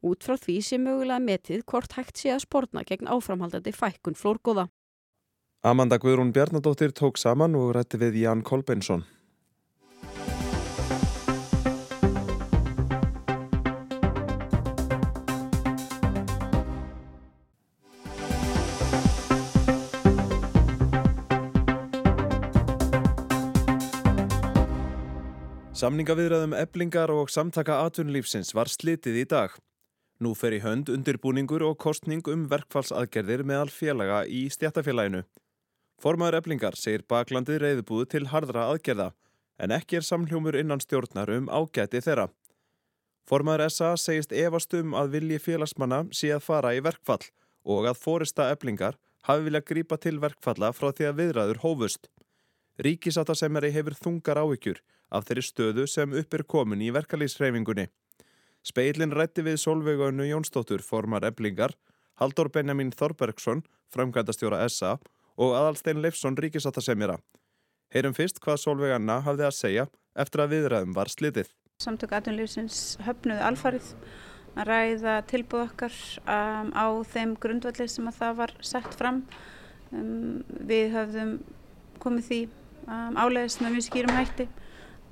Út 0.00 0.24
frá 0.24 0.38
því 0.40 0.54
sé 0.64 0.78
mögulega 0.80 1.20
metið 1.20 1.64
hvort 1.68 1.92
hægt 1.92 2.16
sé 2.16 2.30
að 2.32 2.46
spórna 2.46 2.84
gegn 2.88 3.10
áframhaldandi 3.12 3.72
fækkun 3.76 4.16
flórgóða. 4.16 4.70
Amanda 5.60 5.98
Guðrún 6.00 6.32
Bjarnadóttir 6.32 6.94
tók 6.96 7.20
saman 7.20 7.52
og 7.52 7.74
rætti 7.76 8.00
við 8.00 8.22
Jan 8.22 8.40
Kolbensson. 8.40 9.04
Samningaviðræðum 25.80 26.52
eblingar 26.56 27.12
og 27.12 27.28
samtaka 27.32 27.82
atvinnulífsins 27.86 28.56
var 28.56 28.68
slitið 28.68 29.20
í 29.22 29.28
dag. 29.28 29.52
Nú 30.20 30.34
fer 30.36 30.52
í 30.52 30.60
hönd 30.60 30.90
undirbúningur 30.92 31.62
og 31.64 31.78
kostning 31.80 32.26
um 32.28 32.42
verkfallsaðgerðir 32.50 33.40
meðal 33.48 33.70
félaga 33.72 34.18
í 34.28 34.42
stjættafélaginu. 34.52 35.22
Formaður 36.00 36.36
eblingar 36.42 36.76
segir 36.76 37.06
baklandið 37.08 37.62
reyðbúðu 37.62 38.08
til 38.14 38.26
hardra 38.28 38.66
aðgerða 38.68 39.06
en 39.60 39.72
ekki 39.76 39.96
er 39.96 40.04
samhljómur 40.04 40.58
innan 40.60 40.82
stjórnar 40.84 41.32
um 41.32 41.48
ágæti 41.48 42.02
þeirra. 42.04 42.28
Formaður 43.28 43.72
SA 43.72 43.94
segist 44.00 44.32
efast 44.32 44.76
um 44.76 44.92
að 44.96 45.14
vilji 45.16 45.38
félagsmanna 45.40 46.02
sé 46.16 46.34
að 46.36 46.44
fara 46.44 46.74
í 46.76 46.82
verkfall 46.84 47.24
og 47.64 47.88
að 47.88 48.00
fórista 48.04 48.50
eblingar 48.52 49.00
hafi 49.28 49.46
viljað 49.48 49.66
grípa 49.72 50.00
til 50.00 50.18
verkfalla 50.20 50.72
frá 50.76 50.90
því 50.92 51.08
að 51.08 51.18
viðræður 51.20 51.62
hófust. 51.64 52.10
Ríkisáttasemjari 52.80 53.72
hefur 53.72 53.96
þungar 53.96 54.40
áhyggjur 54.44 54.84
af 55.08 55.24
þeirri 55.28 55.44
stöðu 55.48 55.88
sem 55.88 56.12
upp 56.16 56.36
er 56.36 56.44
komin 56.44 56.84
í 56.84 56.92
verkalýsreifingunni. 56.96 57.88
Speilin 58.66 59.14
rætti 59.16 59.40
við 59.44 59.56
Solveiganu 59.62 60.26
Jónsdóttur 60.28 60.82
formar 60.84 61.24
eblingar, 61.24 61.72
Haldur 62.20 62.50
Benjamin 62.52 62.90
Þorbergsson, 62.92 63.62
framkvæmdastjóra 63.94 64.66
SA 64.68 64.98
og 65.40 65.54
Adalstein 65.56 66.02
Leifsson 66.04 66.36
ríkisáttasemjara. 66.36 67.16
Heyrum 67.94 68.14
fyrst 68.14 68.42
hvað 68.44 68.60
Solveiganna 68.60 69.20
hafði 69.24 69.46
að 69.48 69.56
segja 69.56 69.86
eftir 70.14 70.44
að 70.44 70.52
viðræðum 70.54 70.92
var 70.94 71.08
slitið. 71.08 71.48
Samtök 71.80 72.12
aðtunlífsins 72.18 72.98
höfnuðu 73.06 73.46
alfarið 73.48 73.88
að 74.60 74.68
ræða 74.68 75.16
tilbúð 75.30 75.64
okkar 75.64 75.96
um, 76.20 76.70
á 76.76 76.86
þeim 77.08 77.36
grundvalli 77.40 77.88
sem 77.88 78.10
að 78.10 78.18
það 78.20 78.38
var 78.42 78.54
sett 78.60 78.96
fram. 78.98 79.22
Um, 79.90 80.42
við 80.68 80.92
höfðum 80.98 81.36
komið 82.02 82.28
því 82.28 82.42
um, 82.84 83.16
álegist 83.16 83.64
með 83.64 83.78
mjög 83.78 83.88
skýrum 83.88 84.18
hætti 84.18 84.50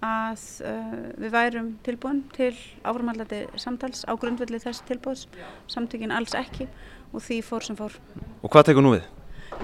að 0.04 0.42
uh, 0.62 0.96
við 1.18 1.32
værum 1.34 1.70
tilbúin 1.86 2.22
til 2.36 2.52
áframallandi 2.86 3.46
samtals 3.58 4.04
á 4.06 4.14
grundvalli 4.14 4.60
þess 4.62 4.84
tilbúðs, 4.86 5.26
samtökin 5.66 6.14
alls 6.14 6.36
ekki 6.38 6.68
og 7.12 7.22
því 7.24 7.40
fór 7.42 7.66
sem 7.66 7.78
fór. 7.78 7.96
Og 8.42 8.52
hvað 8.52 8.70
tekur 8.70 8.84
nú 8.84 8.94
við? 8.94 9.08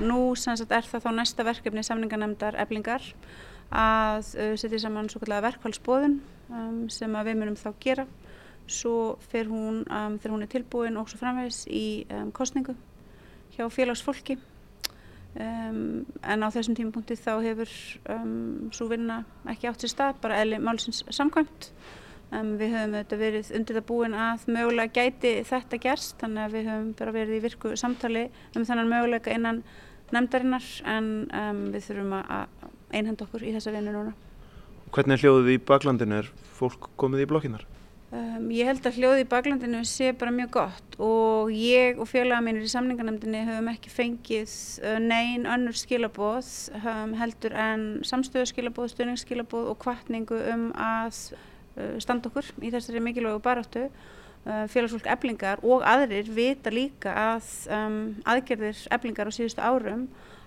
Nú 0.02 0.34
sagt, 0.34 0.72
er 0.72 0.86
það 0.88 1.04
þá 1.06 1.10
næsta 1.14 1.46
verkefni 1.46 1.84
samningarnemndar 1.86 2.58
eblingar 2.58 3.04
að 3.70 4.32
uh, 4.34 4.54
setja 4.58 4.82
saman 4.82 5.10
svo 5.12 5.22
kallega 5.22 5.46
verkfallsbóðun 5.50 6.18
um, 6.50 6.80
sem 6.90 7.14
við 7.14 7.38
munum 7.38 7.58
þá 7.58 7.70
gera. 7.82 8.08
Svo 8.66 9.20
fer 9.30 9.46
hún 9.46 9.84
um, 9.86 10.18
hún 10.18 10.42
er 10.42 10.50
tilbúin 10.50 10.98
og 10.98 11.12
svo 11.12 11.20
framvegs 11.20 11.66
í 11.70 12.08
um, 12.10 12.32
kostningu 12.34 12.74
hjá 13.54 13.68
félagsfólki 13.70 14.38
Um, 15.34 16.04
en 16.22 16.46
á 16.46 16.48
þessum 16.54 16.76
tímapunkti 16.78 17.16
þá 17.18 17.32
hefur 17.42 17.70
um, 18.12 18.68
svo 18.70 18.86
vinna 18.86 19.24
ekki 19.50 19.66
átt 19.66 19.82
sér 19.82 19.90
stað 19.90 20.20
bara 20.22 20.36
eðli 20.44 20.60
málsins 20.62 21.00
samkvæmt 21.10 21.72
um, 22.30 22.52
við 22.60 22.76
höfum 22.76 22.94
þetta 23.00 23.18
verið 23.18 23.50
undir 23.58 23.80
það 23.80 23.86
búin 23.88 24.14
að 24.14 24.44
mögulega 24.54 24.94
gæti 24.94 25.32
þetta 25.48 25.80
gerst 25.82 26.14
þannig 26.22 26.44
að 26.44 26.54
við 26.54 26.70
höfum 26.70 26.92
bara 27.00 27.16
verið 27.18 27.34
í 27.40 27.42
virku 27.48 27.74
samtali 27.80 28.28
um 28.54 28.68
þannan 28.68 28.92
möguleika 28.92 29.34
innan 29.34 29.64
nefndarinnar 30.14 30.70
en 30.94 31.10
við 31.74 31.88
þurfum 31.88 32.14
að 32.20 32.70
einhenda 32.94 33.26
okkur 33.26 33.42
í 33.42 33.56
þessa 33.56 33.74
vinnu 33.74 33.96
núna 33.96 34.14
Hvernig 34.94 35.16
er 35.16 35.24
hljóðið 35.24 35.56
í 35.56 35.62
baklandinu? 35.66 36.22
Er 36.22 36.28
fólk 36.54 36.92
komið 37.00 37.24
í 37.24 37.30
blokkinar? 37.32 37.66
Um, 38.14 38.44
ég 38.54 38.68
held 38.68 38.84
að 38.86 38.98
hljóði 39.00 39.22
í 39.24 39.26
baklandinu 39.26 39.80
sé 39.88 40.12
bara 40.14 40.30
mjög 40.30 40.50
gott 40.54 40.96
og 41.02 41.48
ég 41.50 41.98
og 41.98 42.06
félaga 42.06 42.44
mínir 42.46 42.62
í 42.62 42.70
samningarnemdini 42.70 43.40
höfum 43.48 43.70
ekki 43.72 43.90
fengið 43.90 44.52
uh, 44.84 45.00
neyn 45.02 45.48
önnur 45.50 45.74
skilaboð 45.74 46.50
um, 46.78 47.16
heldur 47.18 47.56
en 47.58 47.82
samstöðuskilabóð, 48.06 48.92
stöðningsskilabóð 48.92 49.72
og 49.72 49.80
kvartningu 49.82 50.38
um 50.52 50.68
að 50.78 51.18
uh, 51.34 51.96
standa 52.04 52.30
okkur 52.30 52.52
í 52.62 52.70
þessari 52.76 53.02
mikilvægu 53.02 53.42
baráttu. 53.42 53.88
Uh, 54.44 54.62
félagsfólk 54.70 55.08
eblingar 55.10 55.64
og 55.66 55.82
aðrir 55.88 56.30
vita 56.36 56.70
líka 56.70 57.16
að 57.32 57.50
um, 57.72 57.98
aðgerðir 58.30 58.84
eblingar 58.94 59.32
á 59.32 59.34
síðustu 59.34 59.64
árum 59.64 60.06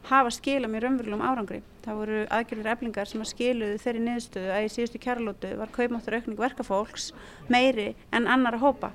hafa 0.09 0.31
skila 0.31 0.69
mér 0.71 0.87
umverulegum 0.89 1.23
árangri. 1.23 1.61
Það 1.85 1.99
voru 2.01 2.21
aðgjörður 2.35 2.69
eflingar 2.73 3.09
sem 3.09 3.23
að 3.23 3.29
skiluðu 3.31 3.81
þeirri 3.83 4.03
niðurstöðu 4.05 4.53
að 4.53 4.65
í 4.65 4.71
síðustu 4.73 5.01
kjærlótu 5.03 5.51
var 5.59 5.73
kaupmáttur 5.75 6.17
aukning 6.17 6.39
verkafólks 6.39 7.11
meiri 7.51 7.89
en 8.15 8.27
annara 8.27 8.59
hópa. 8.61 8.91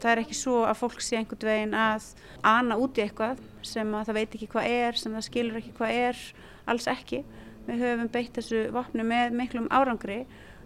Það 0.00 0.12
er 0.12 0.22
ekki 0.22 0.36
svo 0.36 0.62
að 0.68 0.80
fólk 0.82 1.00
sé 1.00 1.18
einhvern 1.18 1.48
veginn 1.48 1.76
að 1.76 2.10
ana 2.44 2.76
út 2.80 2.98
í 2.98 3.04
eitthvað 3.06 3.40
sem 3.64 3.94
að 3.96 4.10
það 4.10 4.18
veit 4.20 4.36
ekki 4.36 4.50
hvað 4.52 4.72
er, 4.72 4.98
sem 5.00 5.16
það 5.16 5.28
skilur 5.28 5.60
ekki 5.60 5.76
hvað 5.78 6.00
er, 6.02 6.24
alls 6.68 6.88
ekki. 6.92 7.22
Við 7.66 7.82
höfum 7.82 8.10
beitt 8.12 8.36
þessu 8.36 8.66
vopnu 8.74 9.06
með 9.08 9.32
miklum 9.40 9.70
árangri 9.74 10.20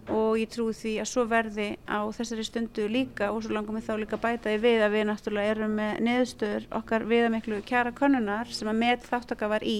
og 0.09 0.37
ég 0.39 0.49
trúi 0.49 0.73
því 0.73 0.93
að 1.03 1.09
svo 1.11 1.25
verði 1.29 1.67
á 1.85 1.99
þessari 2.15 2.45
stundu 2.47 2.87
líka 2.89 3.29
og 3.31 3.43
svo 3.43 3.53
langum 3.53 3.77
við 3.77 3.87
þá 3.87 3.93
líka 4.01 4.19
bæta 4.21 4.53
í 4.53 4.59
við 4.61 4.85
að 4.85 4.95
við 4.95 5.07
náttúrulega 5.09 5.55
erum 5.55 5.75
með 5.77 5.99
niðurstöður 6.07 6.67
okkar 6.79 7.05
viðamiklu 7.11 7.59
kjara 7.67 7.93
konunar 7.95 8.49
sem 8.49 8.71
að 8.71 8.79
með 8.81 9.09
þáttaka 9.09 9.49
var 9.51 9.65
í 9.65 9.79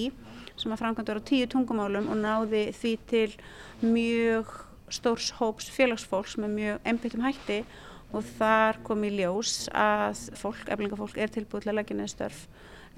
sem 0.59 0.73
að 0.73 0.81
framkvæmda 0.83 1.17
á 1.17 1.29
tíu 1.31 1.47
tungumálum 1.49 2.09
og 2.11 2.19
náði 2.21 2.65
því 2.77 2.93
til 3.09 3.29
mjög 3.81 4.51
stórs 4.91 5.31
hóps 5.39 5.71
félagsfólks 5.71 6.37
með 6.41 6.57
mjög 6.57 6.91
einbyttum 6.91 7.25
hætti 7.25 7.61
og 8.11 8.27
þar 8.37 8.81
kom 8.85 9.05
í 9.07 9.13
ljós 9.15 9.69
að 9.71 10.19
fólk, 10.37 10.67
eflingafólk 10.67 11.17
er 11.17 11.31
tilbúið 11.31 11.65
til 11.65 11.71
að 11.71 11.79
leggja 11.79 11.97
neður 11.97 12.13
störf 12.15 12.45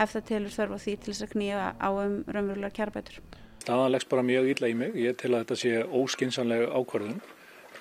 ef 0.02 0.16
það 0.16 0.28
telur 0.32 0.56
þörf 0.58 0.74
á 0.74 0.84
því 0.84 0.96
til 0.98 1.14
þess 1.14 1.26
að 1.28 1.34
knýja 1.36 1.66
á 1.78 1.90
um 1.94 2.16
raunverulega 2.26 2.78
kjarabætur. 2.80 3.20
Staðan 3.64 3.94
leggst 3.94 4.10
bara 4.12 4.26
mjög 4.28 4.50
illa 4.52 4.68
í 4.68 4.74
mig. 4.76 4.96
Ég 5.00 5.16
tel 5.16 5.32
að 5.32 5.46
þetta 5.46 5.56
sé 5.62 5.70
óskinsanlega 5.88 6.66
ákvarðun. 6.76 7.20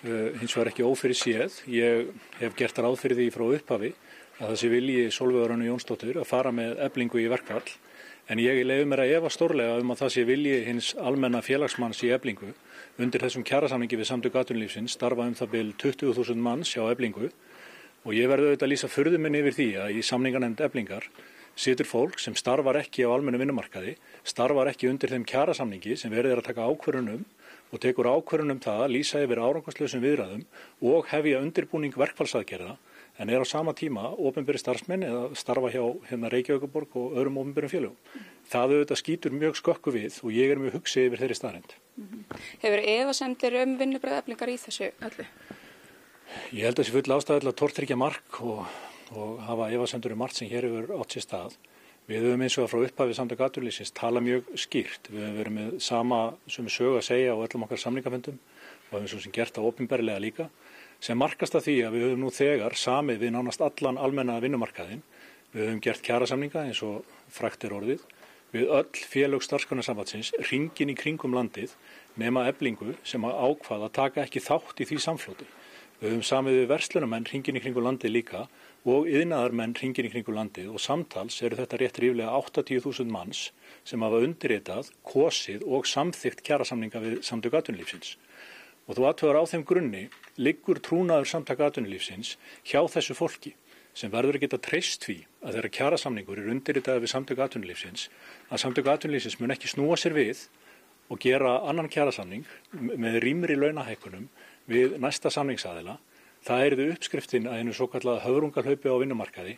Uh, 0.02 0.28
hins 0.38 0.54
vegar 0.54 0.70
ekki 0.70 0.86
ófyrir 0.86 1.18
séð. 1.18 1.56
Ég 1.66 2.12
hef 2.38 2.54
gert 2.58 2.78
ráð 2.78 3.00
fyrir 3.00 3.18
því 3.18 3.26
frá 3.34 3.44
upphafi 3.48 3.90
að 4.38 4.44
það 4.44 4.60
sé 4.60 4.70
vilji 4.70 5.08
Solveiguranu 5.14 5.66
Jónsdóttur 5.66 6.20
að 6.22 6.28
fara 6.30 6.52
með 6.54 6.78
eblingu 6.86 7.18
í 7.18 7.26
verkvall. 7.32 7.66
En 8.30 8.38
ég 8.38 8.62
leiði 8.62 8.86
mér 8.86 9.02
að 9.02 9.16
efa 9.16 9.32
stórlega 9.34 9.80
um 9.82 9.90
að 9.90 10.04
það 10.04 10.14
sé 10.14 10.24
vilji 10.28 10.60
hins 10.68 10.92
almenna 11.02 11.42
félagsmanns 11.42 12.04
í 12.06 12.12
eblingu. 12.14 12.52
Undir 13.02 13.26
þessum 13.26 13.46
kjærasamningi 13.46 13.98
við 13.98 14.10
samtök 14.12 14.38
aðtunlífsins 14.38 14.94
starfa 14.94 15.26
um 15.26 15.34
það 15.34 15.52
byrj 15.56 15.74
20.000 15.82 16.46
manns 16.46 16.70
hjá 16.76 16.86
eblingu 16.92 17.32
og 18.02 18.14
ég 18.14 18.30
verði 18.30 18.52
auðvitað 18.52 18.68
að 18.68 18.72
lýsa 18.72 18.90
förðuminn 18.90 19.38
yfir 19.42 19.58
því 19.58 19.68
að 19.82 19.98
í 19.98 20.06
samningarnemnd 20.06 20.62
eblingar 20.62 21.10
situr 21.56 21.88
fólk 21.88 22.18
sem 22.22 22.34
starfar 22.38 22.78
ekki 22.80 23.04
á 23.04 23.12
almennu 23.12 23.40
vinnumarkaði, 23.42 23.96
starfar 24.24 24.70
ekki 24.72 24.88
undir 24.90 25.12
þeim 25.12 25.26
kjærasamningi 25.28 25.96
sem 26.00 26.12
verður 26.12 26.40
að 26.40 26.48
taka 26.50 26.68
ákverðunum 26.68 27.24
og 27.72 27.80
tekur 27.80 28.08
ákverðunum 28.08 28.60
það 28.62 28.84
að 28.84 28.94
lýsa 28.96 29.22
yfir 29.24 29.40
árangslösum 29.40 30.02
viðræðum 30.04 30.46
og 30.92 31.08
hefja 31.12 31.40
undirbúning 31.40 31.96
verkfallsaðgerða 31.96 32.76
en 33.20 33.30
er 33.30 33.44
á 33.44 33.46
sama 33.46 33.74
tíma 33.76 34.10
ofinbyrri 34.16 34.60
starfsmenn 34.60 35.04
eða 35.04 35.24
starfa 35.36 35.70
hjá 35.72 35.82
hérna, 36.08 36.30
Reykjavíkuborg 36.32 36.96
og 36.96 37.16
öðrum 37.20 37.40
ofinbyrjum 37.42 37.72
félögum. 37.72 37.98
Það 38.48 38.76
auðvitað 38.76 39.00
skýtur 39.02 39.36
mjög 39.36 39.58
skökku 39.60 39.92
við 39.92 40.16
og 40.24 40.32
ég 40.32 40.52
er 40.52 40.60
mjög 40.60 40.78
hugsið 40.78 41.10
yfir 41.10 41.22
þeirri 41.22 41.36
starrend. 41.36 41.74
Mm 41.96 42.08
-hmm. 42.08 42.40
Hefur 42.62 42.80
efasendir 42.94 43.58
um 43.62 43.76
vinnubröðaflingar 43.78 44.48
í 44.48 44.56
þessu 44.56 44.90
öllu? 45.00 45.26
Ég 46.52 46.64
held 46.64 46.78
að 46.78 46.84
þessi 46.84 46.96
full 46.96 47.12
ástæðilega 47.16 47.60
tortrykja 47.60 47.96
mark 47.96 48.40
og 48.40 48.66
og 49.18 49.40
hafa 49.46 49.68
efasendur 49.72 50.14
um 50.14 50.22
margt 50.22 50.38
sem 50.38 50.50
hér 50.50 50.66
hefur 50.68 50.94
átt 51.00 51.16
sér 51.16 51.26
stað. 51.26 51.56
Við 52.08 52.24
höfum 52.26 52.44
eins 52.44 52.58
og 52.58 52.70
frá 52.70 52.80
upphafið 52.82 53.18
samt 53.18 53.34
að 53.34 53.42
gaturlýsins 53.44 53.94
tala 53.94 54.22
mjög 54.24 54.48
skýrt. 54.58 55.10
Við 55.12 55.22
höfum 55.22 55.38
verið 55.38 55.56
með 55.58 55.76
sama 55.86 56.22
sem 56.50 56.66
við 56.66 56.76
sögum 56.76 56.98
að 56.98 57.06
segja 57.08 57.36
á 57.36 57.42
öllum 57.44 57.66
okkar 57.66 57.82
samlingaföndum 57.84 58.40
og 58.40 58.96
höfum 58.96 59.10
svo 59.12 59.20
sem 59.22 59.34
gert 59.34 59.54
það 59.56 59.68
ofinberlega 59.70 60.24
líka 60.24 60.48
sem 61.02 61.18
markast 61.18 61.54
að 61.58 61.68
því 61.68 61.76
að 61.86 61.94
við 61.96 62.04
höfum 62.06 62.24
nú 62.24 62.32
þegar 62.34 62.78
samið 62.78 63.22
við 63.22 63.34
nánast 63.36 63.62
allan 63.62 63.98
almenna 63.98 64.40
vinnumarkaðin. 64.42 65.04
Við 65.52 65.68
höfum 65.68 65.84
gert 65.84 66.04
kjærasamninga 66.06 66.66
eins 66.66 66.82
og 66.86 67.06
frækt 67.30 67.68
er 67.68 67.76
orðið 67.78 68.04
við 68.52 68.68
öll 68.68 69.04
félög 69.08 69.44
starfskonarsambatsins 69.46 70.32
ringin 70.50 70.92
í 70.92 70.96
kringum 70.96 71.34
landið 71.36 71.72
nema 72.20 72.44
eblingu 72.50 72.92
sem 73.08 73.24
að 73.24 73.38
ákvaða 73.48 73.88
að 73.88 73.94
taka 73.96 74.24
ekki 74.26 74.42
þátt 74.44 74.82
í 74.84 74.88
því 74.90 74.98
samflóti. 75.06 75.46
Við 76.02 76.16
höfum 76.16 76.24
samið 76.26 76.56
við 76.56 76.64
verslunamenn 76.66 77.24
ringin 77.30 77.54
í 77.54 77.60
kringum 77.62 77.84
landið 77.86 78.10
líka 78.10 78.38
og 78.90 79.04
yðnaðarmenn 79.06 79.76
hringin 79.78 80.08
í 80.08 80.10
kringu 80.10 80.32
landið 80.34 80.72
og 80.74 80.82
samtals 80.82 81.36
eru 81.46 81.54
þetta 81.60 81.78
rétt 81.78 82.00
ríflega 82.02 82.32
80.000 82.40 83.06
manns 83.06 83.42
sem 83.86 84.02
hafa 84.02 84.18
undirritað, 84.26 84.90
kosið 85.06 85.62
og 85.62 85.86
samþygt 85.86 86.42
kjærasamninga 86.42 87.04
við 87.04 87.20
samtök 87.22 87.54
aðtunlífsins. 87.60 88.16
Og 88.90 88.98
þú 88.98 89.06
aðtöður 89.12 89.38
á 89.38 89.50
þeim 89.52 89.64
grunni 89.70 90.02
liggur 90.42 90.82
trúnaður 90.82 91.30
samtök 91.36 91.62
aðtunlífsins 91.68 92.34
hjá 92.66 92.82
þessu 92.82 93.14
fólki 93.14 93.54
sem 93.94 94.10
verður 94.10 94.40
að 94.40 94.48
geta 94.48 94.62
treyst 94.66 95.06
því 95.06 95.20
að 95.38 95.54
þeirra 95.54 95.74
kjærasamningur 95.78 96.42
eru 96.42 96.56
undirritaði 96.56 97.04
við 97.06 97.14
samtök 97.14 97.46
aðtunlífsins 97.46 98.08
að 98.50 98.64
samtök 98.64 98.90
aðtunlífsins 98.90 99.38
mun 99.38 99.54
ekki 99.54 99.70
snúa 99.70 99.94
sér 100.00 100.18
við 100.18 100.48
og 101.12 101.20
gera 101.22 101.60
annan 101.68 101.90
kjærasamning 101.92 102.48
með 102.72 103.20
rýmri 103.22 103.54
launahækunum 103.58 104.30
við 104.70 104.98
næsta 105.02 105.30
samningsaðila 105.30 105.98
Það 106.42 106.64
er 106.64 106.74
þau 106.74 106.88
uppskriftin 106.90 107.44
að 107.46 107.60
einu 107.60 107.72
svo 107.76 107.86
kallað 107.90 108.24
höfrungalhaupi 108.24 108.90
á 108.90 108.98
vinnumarkaði 108.98 109.52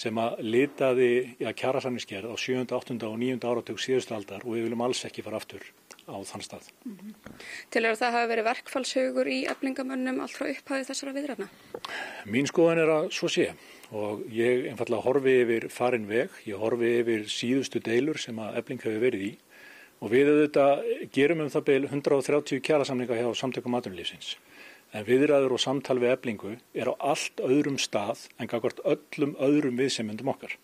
sem 0.00 0.16
að 0.22 0.38
litaði 0.40 1.10
ja, 1.36 1.50
kjærasanniskerð 1.52 2.32
á 2.32 2.36
7., 2.40 2.62
8. 2.64 2.96
og 3.04 3.18
9. 3.20 3.36
áratug 3.44 3.80
síðustu 3.82 4.16
aldar 4.16 4.46
og 4.46 4.54
við 4.56 4.64
viljum 4.64 4.84
alls 4.86 5.02
ekki 5.04 5.24
fara 5.26 5.36
aftur 5.36 5.66
á 6.08 6.16
þann 6.30 6.44
stað. 6.46 6.70
Mm 6.86 6.96
-hmm. 6.96 7.42
Til 7.68 7.84
að 7.84 7.98
það 8.00 8.16
hafi 8.16 8.30
verið 8.32 8.48
verkfallshaugur 8.48 9.28
í 9.28 9.38
eflingamönnum 9.52 10.20
allt 10.24 10.38
frá 10.38 10.48
upphæði 10.48 10.88
þessara 10.88 11.16
viðræðna? 11.18 11.48
Mín 12.24 12.48
skoðan 12.48 12.82
er 12.86 12.88
að 12.96 13.12
svo 13.12 13.28
sé 13.28 13.52
og 13.92 14.24
ég 14.32 14.70
einfallega 14.70 15.04
horfi 15.04 15.36
yfir 15.44 15.68
farin 15.68 16.08
veg, 16.08 16.30
ég 16.46 16.56
horfi 16.56 17.00
yfir 17.02 17.28
síðustu 17.28 17.84
deilur 17.84 18.16
sem 18.16 18.36
að 18.38 18.56
efling 18.56 18.80
hefur 18.80 19.00
verið 19.00 19.22
í 19.28 19.32
og 20.00 20.10
við 20.10 20.28
auðvitað 20.32 21.10
gerum 21.12 21.40
um 21.40 21.50
það 21.50 21.64
beil 21.64 21.84
130 21.84 22.60
kjærasamlinga 22.64 23.18
hjá 23.20 23.28
samtökum 23.36 23.76
maturlýfsins. 23.76 24.38
En 24.90 25.06
viðræður 25.06 25.54
og 25.54 25.62
samtal 25.62 26.00
við 26.02 26.14
eflingu 26.16 26.56
er 26.74 26.90
á 26.90 26.94
allt 27.12 27.38
öðrum 27.46 27.78
stað 27.78 28.26
en 28.38 28.50
gagvart 28.50 28.82
öllum 28.82 29.36
öðrum 29.38 29.78
viðsemyndum 29.78 30.32
okkar. 30.32 30.56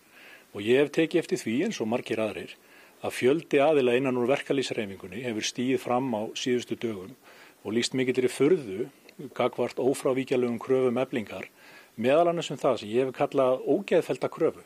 Og 0.55 0.65
ég 0.67 0.83
hef 0.83 0.95
tekið 0.97 1.21
eftir 1.23 1.43
því 1.43 1.55
eins 1.67 1.81
og 1.83 1.91
margir 1.93 2.23
aðrir 2.23 2.57
að 3.05 3.15
fjöldi 3.21 3.61
aðila 3.63 3.95
innan 3.99 4.19
úr 4.19 4.31
verkalýsreifingunni 4.33 5.23
hefur 5.23 5.47
stíð 5.47 5.79
fram 5.83 6.09
á 6.17 6.23
síðustu 6.35 6.79
dögum 6.81 7.13
og 7.63 7.75
líst 7.77 7.95
mikill 7.95 8.25
í 8.25 8.33
förðu 8.33 8.89
gagvart 9.37 9.79
ófrávíkjalögum 9.79 10.59
kröfum 10.61 10.99
eblingar 11.01 11.47
meðal 11.97 12.33
annars 12.33 12.51
um 12.51 12.61
það 12.61 12.81
sem 12.81 12.91
ég 12.93 13.07
hef 13.07 13.15
kallað 13.17 13.63
ógeðfelta 13.65 14.31
kröfu 14.33 14.65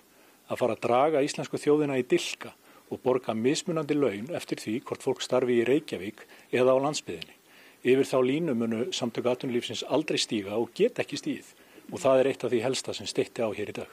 að 0.50 0.62
fara 0.62 0.76
að 0.76 0.84
draga 0.86 1.24
íslensku 1.26 1.60
þjóðina 1.60 1.98
í 2.00 2.06
dilka 2.06 2.54
og 2.90 3.02
borga 3.04 3.34
mismunandi 3.38 3.94
laun 3.94 4.32
eftir 4.34 4.58
því 4.62 4.80
hvort 4.86 5.04
fólk 5.06 5.22
starfi 5.22 5.60
í 5.60 5.66
Reykjavík 5.68 6.24
eða 6.50 6.74
á 6.74 6.82
landsbyðinni. 6.86 7.36
Yfir 7.80 8.04
þá 8.04 8.18
línumunu 8.26 8.86
samtöku 8.92 9.30
aðtunlífsins 9.30 9.86
aldrei 9.88 10.18
stíga 10.20 10.58
og 10.60 10.74
get 10.76 11.00
ekki 11.00 11.16
stíð 11.16 11.54
og 11.90 11.98
það 12.02 12.20
er 12.20 12.30
eitt 12.30 12.44
af 12.44 12.52
því 12.52 12.62
helsta 12.64 12.94
sem 12.94 13.08
steitti 13.08 13.42
á 13.42 13.48
hér 13.50 13.72
í 13.72 13.76
dag. 13.80 13.90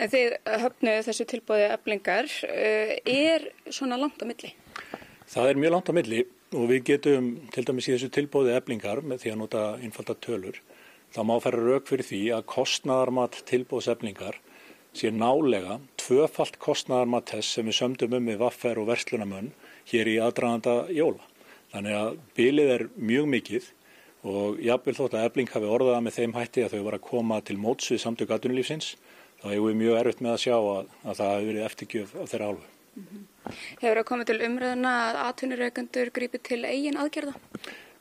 En 0.00 0.10
þið 0.10 0.34
höfnuðu 0.64 1.04
þessu 1.06 1.26
tilbóði 1.30 1.68
eflingar, 1.70 2.30
eh, 2.48 2.98
er 3.04 3.50
svona 3.70 3.98
langt 4.00 4.22
á 4.22 4.26
milli? 4.26 4.54
Það 5.30 5.50
er 5.50 5.60
mjög 5.62 5.72
langt 5.76 5.90
á 5.90 5.94
milli 5.94 6.24
og 6.50 6.68
við 6.70 6.84
getum 6.84 7.26
til 7.54 7.64
dæmis 7.64 7.86
í 7.86 7.94
þessu 7.94 8.10
tilbóði 8.10 8.56
eflingar 8.56 9.02
með 9.02 9.22
því 9.22 9.32
að 9.32 9.40
nota 9.44 9.62
einfalda 9.78 10.14
tölur. 10.18 10.58
Það 11.14 11.26
má 11.26 11.36
færa 11.42 11.60
rauk 11.62 11.86
fyrir 11.86 12.06
því 12.06 12.22
að 12.34 12.46
kostnadarmat 12.46 13.42
tilbóðseflingar 13.46 14.40
sé 14.94 15.10
nálega 15.14 15.78
tvöfalt 15.96 16.58
kostnadarmat 16.58 17.30
þess 17.30 17.54
sem 17.54 17.66
við 17.66 17.78
sömdum 17.78 18.16
um 18.18 18.24
með 18.26 18.42
vaffer 18.42 18.78
og 18.78 18.88
verslunamönn 18.90 19.52
hér 19.92 20.10
í 20.10 20.18
aðdraganda 20.18 20.88
jóla. 20.90 21.22
Þannig 21.70 21.96
að 21.96 22.16
bilið 22.36 22.72
er 22.74 22.86
mjög 22.98 23.28
mikið 23.34 23.68
og 24.30 24.58
jápil 24.60 24.94
þótt 24.96 25.16
að 25.16 25.26
efling 25.28 25.52
hafi 25.52 25.70
orðaða 25.70 26.00
með 26.04 26.16
þeim 26.18 26.34
hætti 26.36 26.64
að 26.64 26.74
þau 26.74 26.82
var 26.88 26.96
að 26.98 27.06
koma 27.06 27.40
til 27.46 27.56
móts 27.60 27.90
við 27.92 28.02
samtök 28.02 28.34
aðunulífsins 28.36 28.96
þá 29.40 29.46
hefur 29.48 29.70
við 29.70 29.78
mjög 29.80 30.00
erfitt 30.00 30.24
með 30.24 30.34
að 30.34 30.42
sjá 30.44 30.56
að, 30.56 30.90
að 31.06 31.20
það 31.20 31.30
hefur 31.34 31.48
verið 31.50 31.68
eftirgjöf 31.68 32.16
af 32.16 32.32
þeirra 32.32 32.50
álfu. 32.50 32.66
Mm 32.90 33.06
-hmm. 33.06 33.22
Hefur 33.80 34.00
það 34.00 34.08
komið 34.10 34.26
til 34.30 34.40
umræðina 34.48 34.92
að 35.06 35.20
atvinnureikandur 35.28 36.10
grípi 36.10 36.42
til 36.42 36.60
eigin 36.64 37.00
aðgerða? 37.00 37.34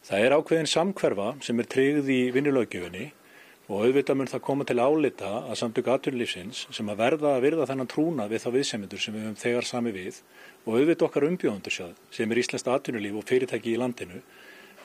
Það 0.09 0.25
er 0.25 0.35
ákveðin 0.35 0.73
samkverfa 0.73 1.29
sem 1.45 1.59
er 1.59 1.69
tryggð 1.69 2.09
í 2.09 2.21
vinnulögjöfinni 2.35 3.11
og 3.69 3.83
auðvitað 3.85 4.17
mun 4.17 4.29
það 4.31 4.45
koma 4.47 4.65
til 4.65 4.79
álita 4.81 5.31
að 5.45 5.59
samtök 5.61 5.87
atvinnulífsins 5.93 6.67
sem 6.73 6.89
að 6.89 7.01
verða 7.03 7.35
að 7.35 7.43
virða 7.45 7.67
þennan 7.69 7.91
trúna 7.91 8.25
við 8.27 8.41
þá 8.43 8.49
viðsemindur 8.55 9.03
sem 9.03 9.13
við 9.13 9.25
höfum 9.27 9.41
þegar 9.43 9.67
sami 9.69 9.91
við 9.93 10.21
og 10.65 10.75
auðvitað 10.75 11.07
okkar 11.07 11.27
umbjóðundur 11.29 11.75
sjáð 11.75 11.95
sem 12.15 12.31
er 12.31 12.41
Íslandst 12.41 12.69
atvinnulíf 12.71 13.19
og 13.19 13.27
fyrirtæki 13.29 13.73
í 13.73 13.79
landinu 13.79 14.21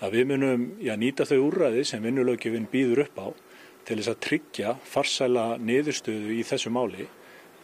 að 0.04 0.16
við 0.18 0.30
munum 0.30 0.64
já, 0.82 0.94
nýta 0.98 1.26
þau 1.28 1.38
úrræði 1.48 1.84
sem 1.88 2.02
vinnulögjöfin 2.04 2.68
býður 2.72 3.04
upp 3.06 3.20
á 3.20 3.26
til 3.84 3.98
þess 4.00 4.12
að 4.12 4.20
tryggja 4.26 4.74
farsæla 4.88 5.44
niðurstöðu 5.60 6.34
í 6.34 6.42
þessu 6.46 6.72
máli 6.72 7.06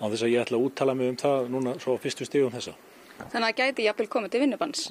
á 0.00 0.04
þess 0.08 0.24
að 0.24 0.32
ég 0.34 0.44
ætla 0.44 0.58
að 0.60 0.66
úttala 0.68 0.96
mig 0.96 1.12
um 1.12 1.20
það 1.20 1.50
núna 1.52 1.76
svo 1.80 1.96
á 1.96 2.02
fyrstu 2.02 2.26
stegum 2.28 2.52
þessa. 2.54 2.74
Þannig 3.20 3.48
að 3.50 3.60
gæti 3.60 3.86
jafnvel 3.86 4.08
komið 4.12 4.34
til 4.34 4.42
vinnubans? 4.44 4.86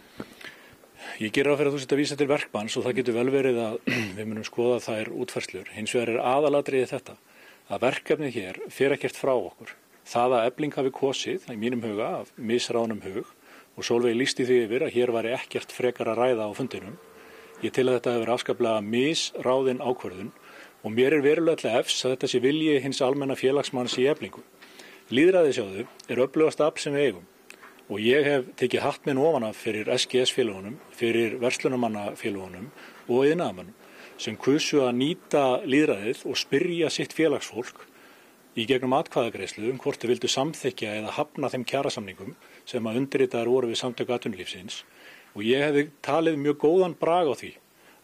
Ég 1.19 1.33
ger 1.33 1.47
að 1.49 1.59
fyrir 1.59 1.71
að 1.71 1.75
þú 1.75 1.81
setja 1.81 1.95
að 1.95 2.01
vísa 2.03 2.17
til 2.19 2.29
verkbans 2.29 2.77
og 2.77 2.85
það 2.85 2.97
getur 2.99 3.17
vel 3.17 3.29
verið 3.33 3.59
að 3.63 3.77
við 4.17 4.25
munum 4.29 4.45
skoða 4.45 4.79
þær 4.85 5.11
útferðslur. 5.23 5.71
Hins 5.73 5.93
vegar 5.95 6.13
er 6.13 6.23
aðaladriðið 6.33 6.93
þetta 6.93 7.15
að 7.69 7.85
verkefnið 7.85 8.35
hér 8.35 8.59
fyrir 8.73 8.97
ekkert 8.97 9.17
frá 9.17 9.33
okkur. 9.37 9.73
Það 10.09 10.35
að 10.35 10.45
ebling 10.49 10.73
hafi 10.73 10.91
kosið 10.95 11.43
í 11.53 11.55
mínum 11.61 11.83
huga 11.85 12.07
af 12.23 12.29
misránum 12.33 13.03
hug 13.03 13.27
og 13.77 13.85
Solveig 13.85 14.15
lísti 14.17 14.45
því 14.47 14.55
yfir 14.63 14.85
að 14.87 14.95
hér 14.95 15.11
var 15.13 15.27
ekkert 15.29 15.73
frekar 15.75 16.09
að 16.09 16.21
ræða 16.23 16.47
á 16.49 16.51
fundinum. 16.57 16.95
Ég 17.61 17.75
til 17.75 17.85
að 17.85 17.99
þetta 17.99 18.13
hefur 18.15 18.31
afskaplega 18.33 18.79
misráðin 18.81 19.83
ákverðun 19.85 20.31
og 20.81 20.95
mér 20.95 21.19
er 21.19 21.21
verulega 21.21 21.75
efs 21.77 21.99
að 22.01 22.15
þetta 22.15 22.29
sé 22.31 22.41
vilji 22.41 22.79
hins 22.81 23.01
almenna 23.05 23.37
félagsmanns 23.37 23.99
í 24.01 24.07
eflingu. 24.09 24.41
Líðræðisjóðu 25.13 25.85
er 26.09 26.23
upplögast 26.25 26.63
af 26.65 26.81
sem 26.81 26.97
við 26.97 27.11
eigum 27.11 27.27
og 27.89 28.01
ég 28.01 28.25
hef 28.25 28.49
tekið 28.57 28.85
hatt 28.85 29.05
minn 29.05 29.21
ofana 29.21 29.51
fyrir 29.53 29.89
SGS 29.93 30.33
félagunum, 30.33 30.79
fyrir 30.89 31.37
verslunumanna 31.41 32.15
félagunum 32.17 32.71
og 33.09 33.29
yðnaðamannum 33.29 33.77
sem 34.19 34.37
kursu 34.37 34.81
að 34.85 34.97
nýta 34.99 35.45
líðræðið 35.69 36.25
og 36.29 36.37
spyrja 36.37 36.89
sitt 36.93 37.13
félagsfólk 37.17 37.85
í 38.57 38.65
gegnum 38.69 38.95
atkvæðagreyslu 38.97 39.69
um 39.71 39.79
hvort 39.81 40.01
þau 40.01 40.09
vildu 40.11 40.29
samþekja 40.31 40.95
eða 41.01 41.15
hafna 41.19 41.49
þeim 41.53 41.65
kjærasamningum 41.69 42.35
sem 42.69 42.89
að 42.89 43.01
undirritaður 43.03 43.51
voru 43.53 43.71
við 43.71 43.81
samtöku 43.81 44.15
aðtunlífsins 44.15 44.83
og 45.35 45.43
ég 45.45 45.65
hef 45.65 45.91
talið 46.05 46.39
mjög 46.41 46.61
góðan 46.63 46.97
brag 46.99 47.29
á 47.29 47.35
því 47.37 47.51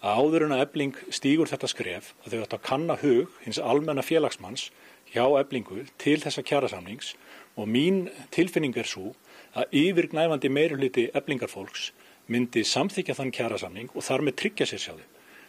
að 0.05 0.19
áður 0.21 0.45
en 0.45 0.55
að 0.55 0.63
ebling 0.67 0.97
stýgur 1.17 1.49
þetta 1.49 1.69
skref 1.71 2.13
að 2.23 2.36
þau 2.36 2.41
ættu 2.43 2.58
að 2.60 2.65
kanna 2.69 2.97
hug 3.01 3.39
hins 3.45 3.60
almenna 3.60 4.05
félagsmanns 4.05 4.69
hjá 5.13 5.25
eblingu 5.39 5.86
til 6.01 6.19
þessa 6.21 6.43
kjærasamnings 6.45 7.13
og 7.55 7.69
mín 7.71 8.05
tilfinning 8.36 8.75
er 8.77 8.89
svo 8.89 9.13
að 9.55 9.77
yfirgnæfandi 9.81 10.51
meiruliti 10.51 11.08
eblingarfólks 11.15 11.91
myndi 12.31 12.65
samþykja 12.67 13.15
þann 13.17 13.34
kjærasamning 13.36 13.93
og 13.93 14.03
þar 14.03 14.25
með 14.25 14.38
tryggja 14.41 14.67
sér 14.69 14.81
sjáðu. 14.84 15.05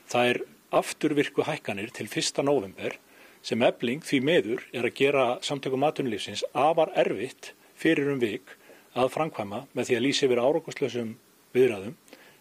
Það 0.06 0.30
er 0.30 0.40
afturvirku 0.76 1.46
hækkanir 1.46 1.92
til 1.94 2.06
1. 2.06 2.42
november 2.46 2.96
sem 3.46 3.62
ebling 3.62 4.02
því 4.02 4.18
meður 4.26 4.62
er 4.74 4.88
að 4.88 4.96
gera 4.98 5.24
samtökum 5.44 5.84
matunlífsins 5.84 6.42
afar 6.50 6.90
erfitt 6.98 7.52
fyrir 7.78 8.08
um 8.10 8.18
vik 8.18 8.56
að 8.96 9.12
framkvæma 9.14 9.66
með 9.76 9.90
því 9.90 9.96
að 9.96 10.04
lýsa 10.06 10.26
yfir 10.26 10.40
árakoslösum 10.42 11.12
viðræðum 11.54 11.94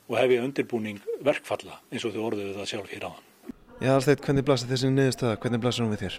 og 0.10 0.18
hef 0.18 0.34
ég 0.34 0.46
undirbúning 0.46 1.02
verkfalla 1.26 1.78
eins 1.92 2.06
og 2.08 2.16
þau 2.16 2.24
orðuðu 2.30 2.56
það 2.56 2.72
sjálf 2.72 2.94
hér 2.94 3.06
áðan. 3.10 3.28
Já, 3.84 3.92
Alsteit, 3.92 4.24
hvernig 4.24 4.48
blasir 4.48 4.72
þessi 4.72 4.90
niðurstöða? 4.94 5.38
Hvernig 5.44 5.62
blasir 5.62 5.86
hún 5.86 5.94
við 5.94 6.06
þér? 6.06 6.18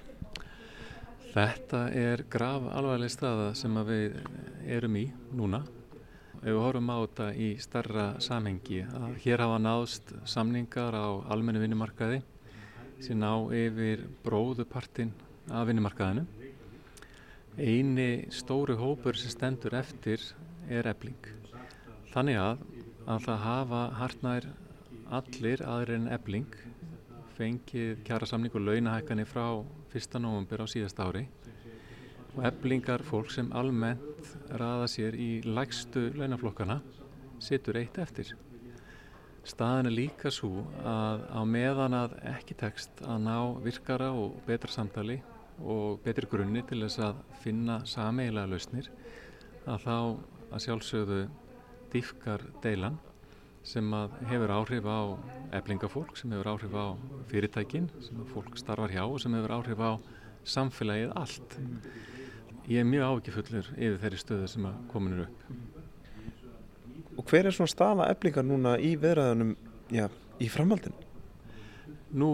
Þetta 1.37 1.81
er 1.96 2.22
grav 2.33 2.68
alvarleg 2.72 3.12
staða 3.12 3.51
sem 3.59 3.75
við 3.88 4.20
erum 4.77 5.01
í 5.01 5.07
núna. 5.37 5.64
Ef 6.37 6.46
við 6.53 6.62
horfum 6.62 6.94
á 6.94 6.96
þetta 7.01 7.29
í 7.35 7.51
starra 7.59 8.07
samhengi 8.22 8.85
að 8.87 9.18
hér 9.25 9.42
hafa 9.42 9.59
náðst 9.66 10.14
samningar 10.29 10.94
á 10.94 11.07
almennu 11.33 11.64
vinnumarkaði 11.64 12.22
sem 13.04 13.18
ná 13.20 13.32
yfir 13.54 14.06
bróðupartin 14.24 15.12
af 15.50 15.66
vinnumarkaðinu. 15.68 16.26
Einu 17.56 18.09
stóru 18.32 18.76
hópur 18.80 19.16
sem 19.16 19.32
stendur 19.32 19.76
eftir 19.78 20.22
er 20.68 20.88
ebling. 20.90 21.30
Þannig 22.12 22.40
að 22.40 22.64
að 23.06 23.26
það 23.26 23.42
hafa 23.44 23.82
hartnær 24.00 24.46
allir 25.14 25.62
aðrir 25.62 26.00
en 26.00 26.09
ebling 26.11 26.56
fengið 27.37 28.00
kjærasamning 28.06 28.54
og 28.56 28.64
launahækkanir 28.66 29.28
frá 29.30 29.44
1. 29.94 30.18
november 30.24 30.64
á 30.64 30.66
síðast 30.66 30.98
ári 31.04 31.26
og 32.35 32.40
eblingar 32.48 33.04
fólk 33.06 33.30
sem 33.32 33.52
almennt 33.54 34.32
raða 34.50 34.88
sér 34.90 35.14
í 35.14 35.30
lægstu 35.46 36.09
launaflokkana 36.16 36.80
situr 37.38 37.78
eitt 37.78 38.00
eftir. 38.02 38.35
Staðin 39.46 39.87
er 39.87 39.94
líka 39.94 40.30
svo 40.35 40.64
að 40.82 41.20
á 41.30 41.40
meðan 41.46 41.94
að 41.94 42.16
ekki 42.32 42.56
tekst 42.59 43.02
að 43.06 43.20
ná 43.28 43.37
virkara 43.62 44.09
og 44.11 44.40
betra 44.46 44.72
samtali 44.74 45.20
og 45.62 46.00
betri 46.04 46.26
grunni 46.30 46.64
til 46.66 46.80
þess 46.82 46.98
að 47.06 47.20
finna 47.44 47.76
sameigilega 47.87 48.50
lausnir 48.50 48.88
að 49.70 49.85
þá 49.85 49.94
að 50.50 50.64
sjálfsögðu 50.64 51.20
dýfkar 51.92 52.42
deilan 52.64 52.98
sem 53.66 53.94
hefur 54.30 54.52
áhrif 54.54 54.87
á 54.87 55.14
eflingafólk, 55.59 56.18
sem 56.18 56.35
hefur 56.35 56.52
áhrif 56.52 56.74
á 56.74 56.87
fyrirtækin, 57.30 57.88
sem 58.02 58.26
fólk 58.30 58.59
starfar 58.59 58.94
hjá 58.94 59.04
og 59.06 59.18
sem 59.22 59.35
hefur 59.35 59.56
áhrif 59.59 59.82
á 59.82 59.92
samfélagið 60.46 61.14
allt. 61.18 61.59
Ég 62.66 62.82
er 62.82 62.87
mjög 62.87 63.11
ávikifullur 63.11 63.72
yfir 63.74 63.98
þeirri 64.02 64.22
stöðu 64.22 64.50
sem 64.50 64.70
kominur 64.90 65.26
upp. 65.26 65.75
Og 67.16 67.24
hver 67.31 67.48
er 67.48 67.57
svona 67.57 67.72
staða 67.72 68.09
eflingar 68.12 68.44
núna 68.46 68.76
í 68.79 68.94
viðræðunum 69.00 69.52
já, 69.94 70.07
í 70.42 70.48
framhaldinu? 70.52 71.05
Nú 72.16 72.31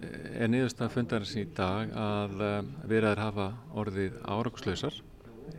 eh, 0.00 0.42
er 0.44 0.50
niðurstað 0.52 0.94
fundarins 0.94 1.36
í 1.40 1.46
dag 1.56 1.92
að 1.96 2.42
eh, 2.46 2.58
viðræður 2.90 3.22
hafa 3.24 3.46
orðið 3.82 4.18
árakuslausar. 4.24 4.98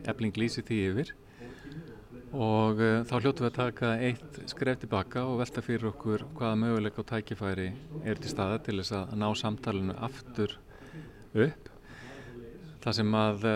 Efling 0.07 0.37
lýsi 0.37 0.65
því 0.67 0.83
yfir 0.91 1.15
og 2.35 2.81
uh, 2.83 3.03
þá 3.07 3.13
hljóttum 3.21 3.45
við 3.45 3.51
að 3.53 3.55
taka 3.55 3.89
eitt 4.03 4.39
skref 4.51 4.81
tilbaka 4.81 5.23
og 5.23 5.39
velta 5.39 5.61
fyrir 5.63 5.87
okkur 5.93 6.25
hvaða 6.35 6.57
möguleik 6.59 6.99
og 6.99 7.07
tækifæri 7.07 7.69
er 8.03 8.19
til 8.19 8.31
staða 8.33 8.57
til 8.65 8.75
þess 8.81 8.95
að 8.97 9.13
ná 9.21 9.27
samtalenu 9.39 9.95
aftur 9.95 10.57
upp 11.31 11.69
það 12.83 12.97
sem 12.99 13.15
að 13.21 13.47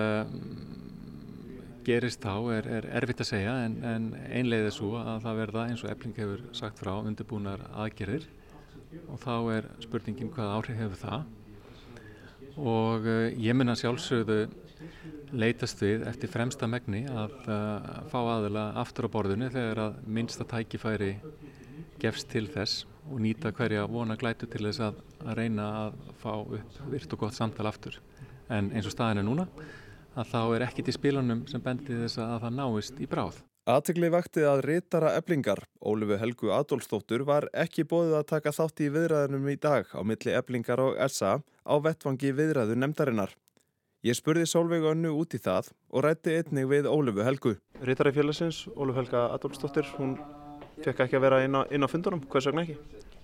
gerist 1.85 2.23
þá 2.23 2.35
er, 2.57 2.69
er 2.79 2.87
erfitt 3.01 3.23
að 3.23 3.29
segja 3.31 3.53
en, 3.65 3.77
en 3.87 4.07
einlega 4.29 4.69
er 4.69 4.75
svo 4.75 4.93
að 4.99 5.21
það 5.25 5.39
verða 5.41 5.65
eins 5.69 5.83
og 5.85 5.91
Ebling 5.93 6.17
hefur 6.17 6.43
sagt 6.57 6.81
frá 6.81 6.93
undirbúnar 6.99 7.63
aðgerðir 7.71 8.27
og 9.07 9.21
þá 9.21 9.35
er 9.55 9.69
spurningin 9.83 10.31
hvað 10.33 10.55
áhrif 10.57 10.81
hefur 10.81 11.01
það 11.01 12.57
og 12.59 13.07
uh, 13.07 13.29
ég 13.39 13.55
minna 13.55 13.77
sjálfsögðu 13.79 14.41
leitast 15.31 15.81
við 15.81 16.05
eftir 16.09 16.31
fremsta 16.31 16.67
megni 16.67 17.05
að 17.07 17.35
uh, 17.47 17.91
fá 18.11 18.19
aðila 18.19 18.71
aftur 18.81 19.07
á 19.07 19.13
borðinu 19.13 19.51
þegar 19.53 19.85
að 19.87 19.99
minnsta 20.05 20.47
tækifæri 20.47 21.13
gefst 22.01 22.31
til 22.33 22.47
þess 22.51 22.85
og 23.11 23.21
nýta 23.23 23.51
hverja 23.55 23.87
vona 23.89 24.17
glætu 24.19 24.49
til 24.49 24.65
þess 24.67 24.83
að, 24.87 24.99
að 25.25 25.37
reyna 25.39 25.67
að 25.85 26.01
fá 26.21 26.33
upp 26.41 26.81
virt 26.91 27.13
og 27.15 27.23
gott 27.23 27.37
samtal 27.37 27.67
aftur. 27.69 27.97
En 28.51 28.69
eins 28.75 28.87
og 28.89 28.93
staðin 28.93 29.21
er 29.21 29.27
núna 29.27 29.47
að 30.15 30.33
þá 30.33 30.41
er 30.55 30.65
ekki 30.67 30.85
til 30.85 30.95
spílanum 30.95 31.45
sem 31.49 31.63
bendir 31.63 32.03
þess 32.03 32.19
að 32.23 32.37
það 32.43 32.57
náist 32.57 32.99
í 32.99 33.07
bráð. 33.09 33.39
Aðtegli 33.69 34.09
vakti 34.09 34.41
að 34.41 34.63
reytara 34.65 35.11
eblingar, 35.19 35.59
Ólifu 35.85 36.17
Helgu 36.17 36.49
Adolfsdóttur, 36.55 37.21
var 37.27 37.45
ekki 37.53 37.85
bóðið 37.85 38.15
að 38.17 38.27
taka 38.31 38.53
þátt 38.57 38.81
í 38.81 38.89
viðræðunum 38.95 39.51
í 39.53 39.55
dag 39.61 39.91
á 39.93 40.01
milli 40.01 40.33
eblingar 40.33 40.81
og 40.81 40.97
SA 41.13 41.35
á 41.39 41.75
vettvangi 41.85 42.33
viðræðu 42.33 42.79
nefndarinnar. 42.81 43.35
Ég 44.01 44.17
spurði 44.17 44.47
Solveig 44.49 44.87
önnu 44.89 45.11
út 45.13 45.35
í 45.37 45.39
það 45.39 45.69
og 45.93 46.07
rætti 46.07 46.33
einnig 46.39 46.65
við 46.71 46.89
Ólifu 46.89 47.21
Helgu. 47.21 47.53
Reytari 47.85 48.15
félagsins, 48.15 48.63
Ólifu 48.73 49.03
Helga 49.03 49.27
Adolfsdóttir, 49.35 49.85
hún 49.99 50.17
fekk 50.81 51.05
ekki 51.05 51.19
að 51.19 51.27
vera 51.27 51.43
inn 51.45 51.53
á, 51.53 51.61
inn 51.69 51.85
á 51.85 51.91
fundunum, 51.91 52.25
hvers 52.25 52.49
vegna 52.49 52.65
ekki? 52.65 52.79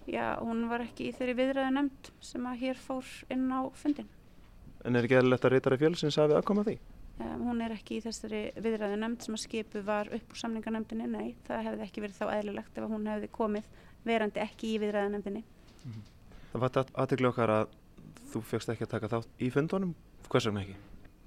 Já, 0.07 0.37
hún 0.37 0.67
var 0.69 0.85
ekki 0.85 1.09
í 1.09 1.15
þeirri 1.17 1.33
viðræðu 1.41 1.73
nefnd 1.79 2.13
sem 2.23 2.45
að 2.45 2.61
hér 2.61 2.77
fór 2.79 3.09
inn 3.33 3.49
á 3.49 3.65
fundin. 3.73 4.13
En 4.85 4.95
er 4.95 5.07
ekki 5.07 5.17
eðlilegt 5.17 5.45
að 5.47 5.53
reytari 5.55 5.79
fjölsins 5.81 6.17
hafi 6.19 6.37
aðkoma 6.37 6.65
því? 6.67 6.77
Um, 7.17 7.47
hún 7.47 7.63
er 7.65 7.73
ekki 7.73 7.97
í 7.97 8.03
þessari 8.03 8.41
viðræðu 8.61 8.99
nefnd 9.01 9.23
sem 9.25 9.37
að 9.37 9.41
skipu 9.41 9.81
var 9.85 10.11
upp 10.13 10.33
úr 10.33 10.37
samningarnefndinni, 10.37 11.07
nei, 11.09 11.31
það 11.47 11.63
hefði 11.65 11.85
ekki 11.87 12.03
verið 12.03 12.19
þá 12.19 12.27
eðlilegt 12.35 12.77
ef 12.77 12.91
hún 12.91 13.07
hefði 13.09 13.29
komið 13.33 13.71
verandi 14.05 14.43
ekki 14.43 14.73
í 14.75 14.81
viðræðu 14.83 15.13
nefndinni. 15.15 15.41
Mm 15.41 15.95
-hmm. 15.95 16.03
Það 16.51 16.61
var 16.61 16.91
aðtöklu 16.93 17.29
okkar 17.31 17.53
að 17.55 17.73
þú 18.31 18.41
fegst 18.51 18.69
ekki 18.69 18.85
að 18.85 18.93
taka 18.93 19.09
þátt 19.15 19.41
í 19.41 19.49
fundunum, 19.53 19.95
hvers 20.29 20.45
vegna 20.45 20.61
ekki? 20.61 20.77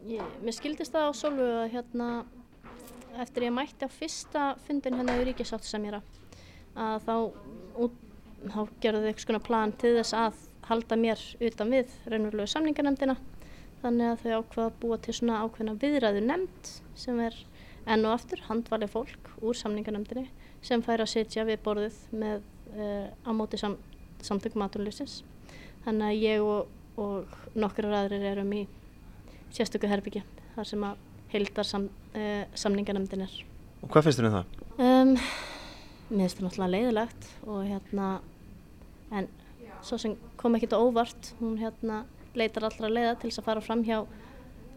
Ég, 0.09 0.23
mér 0.45 0.57
skildist 0.57 0.95
það 0.95 1.11
á 1.11 1.13
solvu 1.13 1.49
að 1.59 1.73
hérna, 1.75 2.09
eftir 3.21 3.49
ég 3.49 3.53
mætti 3.53 3.85
á 3.85 3.91
fyrsta 3.91 4.45
fundin 4.67 4.97
hérna 4.97 5.19
í 5.19 5.27
Ríkisáttsamjara 5.29 6.01
að 6.77 7.03
þá, 7.05 7.15
út, 7.85 7.99
þá 8.47 8.61
gerðu 8.81 9.03
þau 9.03 9.11
eitthvað 9.11 9.43
plan 9.45 9.73
til 9.73 9.97
þess 9.99 10.15
að 10.15 10.39
halda 10.71 10.97
mér 10.97 11.21
utan 11.41 11.75
við 11.75 11.93
reynurlegu 12.07 12.47
samningarnemdina 12.47 13.17
þannig 13.81 14.11
að 14.11 14.23
þau 14.23 14.33
ákvaða 14.41 14.67
að 14.69 14.79
búa 14.83 14.99
til 15.01 15.15
svona 15.17 15.41
ákveðna 15.45 15.77
viðræðu 15.81 16.23
nefnd 16.27 16.73
sem 16.99 17.21
er 17.25 17.37
enn 17.89 18.07
og 18.07 18.15
aftur 18.15 18.43
handvalið 18.49 18.93
fólk 18.93 19.31
úr 19.41 19.57
samningarnemdini 19.57 20.27
sem 20.65 20.83
fær 20.85 21.03
að 21.05 21.13
sitja 21.15 21.47
við 21.49 21.63
borðið 21.65 21.97
með 22.13 22.43
uh, 22.77 23.09
á 23.25 23.31
móti 23.37 23.61
sam, 23.61 23.79
samtökum 24.21 24.67
aturlýsins 24.67 25.23
þannig 25.87 26.11
að 26.11 26.25
ég 26.27 26.45
og, 26.45 26.69
og 27.01 27.57
nokkur 27.57 27.89
aðrir 27.89 28.27
erum 28.35 28.53
í 28.57 28.67
sérstöku 29.51 29.89
herbyggja 29.91 30.27
þar 30.57 30.69
sem 30.69 30.85
að 30.87 31.07
heildar 31.33 31.69
sam, 31.69 31.89
uh, 32.15 32.45
samningarnemdin 32.55 33.25
er 33.27 33.39
Og 33.81 33.89
hvað 33.89 34.11
finnst 34.11 34.21
þér 34.21 34.29
um 34.29 34.35
það? 34.35 34.57
Um, 34.77 35.13
mér 36.11 36.27
finnst 36.27 36.37
það 36.37 36.47
náttúrulega 36.47 36.73
leiðilegt 36.75 37.29
og 37.49 37.61
hérna 37.65 38.09
en 39.17 39.29
svo 39.81 39.97
sem 40.01 40.17
kom 40.41 40.57
ekki 40.57 40.69
þetta 40.69 40.83
óvart 40.85 41.31
hún 41.41 41.57
hérna 41.61 42.03
leitar 42.39 42.67
allra 42.67 42.91
leiða 42.91 43.15
til 43.21 43.31
þess 43.31 43.43
að 43.43 43.49
fara 43.49 43.65
fram 43.65 43.85
hjá 43.87 43.99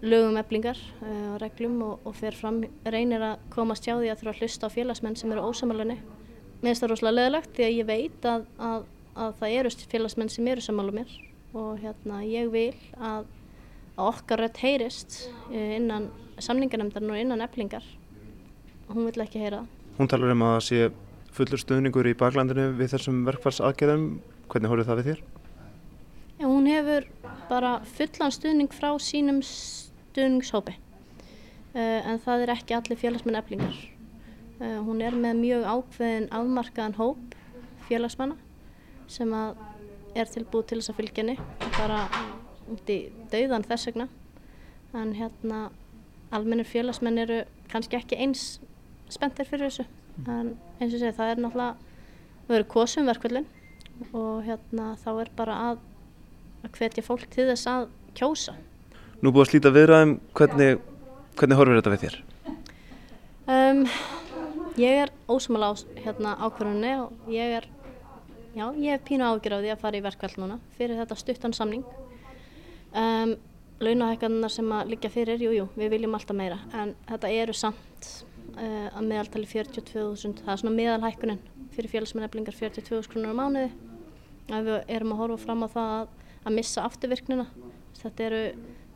lögum 0.03 0.39
eblingar 0.39 0.79
uh, 1.01 1.33
og 1.33 1.37
reglum 1.43 1.77
og, 1.85 2.07
og 2.07 2.15
fer 2.17 2.35
fram 2.37 2.63
reynir 2.85 3.23
að 3.23 3.45
komast 3.53 3.85
hjá 3.87 3.95
því 3.95 4.11
að 4.11 4.23
þurfa 4.23 4.33
að 4.33 4.41
hlusta 4.41 4.71
á 4.71 4.75
félagsmenn 4.75 5.19
sem 5.19 5.31
eru 5.31 5.45
ósamalunni 5.47 5.99
mér 5.99 6.71
finnst 6.71 6.83
það 6.83 6.91
rosalega 6.93 7.19
leiðilegt 7.19 7.53
því 7.55 7.67
að 7.67 7.77
ég 7.77 7.87
veit 7.91 8.27
að, 8.27 8.49
að, 8.57 8.89
að 9.15 9.37
það 9.39 9.55
eru 9.59 9.75
félagsmenn 9.93 10.33
sem 10.33 10.49
eru 10.51 10.65
samálu 10.65 10.97
mér 10.97 11.15
og 11.53 11.79
hérna 11.83 12.19
ég 12.25 12.51
vil 12.51 12.73
að, 12.97 13.29
að 13.95 14.09
okkar 14.09 14.43
rött 14.43 14.59
heyrist 14.63 15.23
uh, 15.51 15.71
innan 15.77 16.11
samningarnemndarinn 16.41 17.13
og 17.13 17.23
innan 17.23 17.45
eblingar 17.45 17.85
og 18.89 18.97
hún 18.97 19.07
vil 19.07 19.23
ekki 19.23 19.45
heyra 19.45 19.63
það 19.63 19.79
Hún 19.93 20.09
talar 20.09 20.31
um 20.33 20.41
að 20.41 20.55
það 20.55 20.63
sé 20.65 20.85
fullur 21.33 21.61
stuðningur 21.61 22.07
í 22.09 22.15
baklandinu 22.17 22.71
við 22.79 22.95
þessum 22.95 23.19
verkfarsaðgerðum. 23.27 24.07
Hvernig 24.49 24.71
horfið 24.71 24.87
það 24.89 24.99
við 24.99 25.09
þér? 25.09 25.19
Já, 26.39 26.45
hún 26.47 26.69
hefur 26.69 27.05
bara 27.49 27.73
fullan 27.95 28.33
stuðning 28.33 28.71
frá 28.73 28.91
sínum 29.01 29.41
stuðningshópi. 29.45 30.77
Uh, 31.73 31.99
en 32.05 32.21
það 32.21 32.45
er 32.45 32.53
ekki 32.53 32.77
allir 32.77 32.99
félagsmenn 33.01 33.39
eflingar. 33.39 33.77
Uh, 34.59 34.79
hún 34.85 35.01
er 35.01 35.15
með 35.17 35.39
mjög 35.41 35.67
ákveðin 35.67 36.27
afmarkaðan 36.31 36.97
hóp 36.99 37.37
félagsmanna 37.87 38.37
sem 39.11 39.33
er 39.33 40.29
tilbúið 40.31 40.67
til 40.69 40.79
þess 40.79 40.91
að 40.93 40.99
fylgja 40.99 41.23
henni 41.23 41.35
bara 41.75 42.03
út 42.71 42.91
í 42.93 42.99
dauðan 43.31 43.65
þess 43.67 43.89
vegna. 43.89 44.07
En 44.93 45.15
hérna 45.17 45.65
almennir 46.33 46.69
félagsmenn 46.69 47.21
eru 47.25 47.41
kannski 47.71 47.97
ekki 47.97 48.19
eins 48.21 48.59
spenntir 49.11 49.49
fyrir 49.49 49.69
þessu. 49.69 49.87
En 50.27 50.53
eins 50.79 50.93
og 50.93 50.99
segja 51.01 51.15
það 51.17 51.33
er 51.33 51.41
náttúrulega 51.41 51.91
við 52.47 52.57
erum 52.59 52.71
kosum 52.73 53.09
verkvöldin 53.09 53.49
og 54.11 54.43
hérna 54.47 54.93
þá 55.01 55.09
er 55.23 55.31
bara 55.37 55.57
að 55.69 55.81
að 56.63 56.77
hvetja 56.79 57.03
fólk 57.05 57.27
til 57.33 57.47
þess 57.51 57.69
að 57.69 57.87
kjósa. 58.17 58.55
Nú 59.21 59.31
búið 59.31 59.45
að 59.45 59.51
slíta 59.51 59.71
viðræðum. 59.75 60.17
Hvernig, 60.35 60.81
hvernig 61.39 61.59
horfir 61.59 61.79
þetta 61.79 61.93
við 61.93 62.03
þér? 62.03 62.17
Um, 63.53 63.85
ég 64.79 64.99
er 65.03 65.13
ósumala 65.27 65.71
á 65.71 65.73
hérna, 66.03 66.35
ákvörðunni 66.39 66.93
og 67.03 67.31
ég 67.31 67.57
er 67.59 67.69
já, 68.55 68.67
ég 68.77 68.93
hef 68.93 69.07
pínu 69.07 69.25
ágjör 69.27 69.57
á 69.57 69.63
því 69.63 69.71
að 69.73 69.81
fara 69.81 69.99
í 69.99 70.03
verkvöld 70.05 70.37
núna 70.39 70.59
fyrir 70.77 70.99
þetta 71.01 71.17
stuttan 71.19 71.55
samning. 71.55 71.83
Um, 72.93 73.35
launahækkanar 73.83 74.53
sem 74.53 74.69
að 74.71 74.93
liggja 74.93 75.11
fyrir, 75.11 75.41
jújú, 75.41 75.63
jú, 75.63 75.69
við 75.75 75.95
viljum 75.95 76.15
alltaf 76.15 76.37
meira 76.37 76.59
en 76.77 76.93
þetta 77.09 77.31
eru 77.33 77.55
samt 77.57 78.09
uh, 78.55 78.89
að 78.93 79.07
meðaltali 79.09 79.49
42.000, 79.49 80.43
það 80.43 80.53
er 80.53 80.61
svona 80.61 80.75
meðalhækkunin 80.77 81.41
fyrir 81.73 81.91
félagsmenneflingar 81.91 82.55
42.000 82.55 83.09
krónur 83.09 83.33
á 83.33 83.39
mánuði. 83.39 83.71
Að 84.53 84.67
við 84.67 84.91
erum 84.93 85.13
að 85.15 85.21
horfa 85.23 85.39
fram 85.41 85.65
á 85.65 85.67
það 85.73 85.93
að, 85.97 86.13
að 86.43 86.57
missa 86.57 86.85
afturvirknina. 86.87 87.47
Þetta 87.99 88.27
eru 88.27 88.43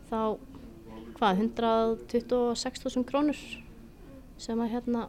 þá 0.09 0.19
hvað 1.17 1.41
126.000 1.43 3.07
krónur 3.07 3.39
sem 4.37 4.59
að 4.61 4.73
hérna 4.75 5.07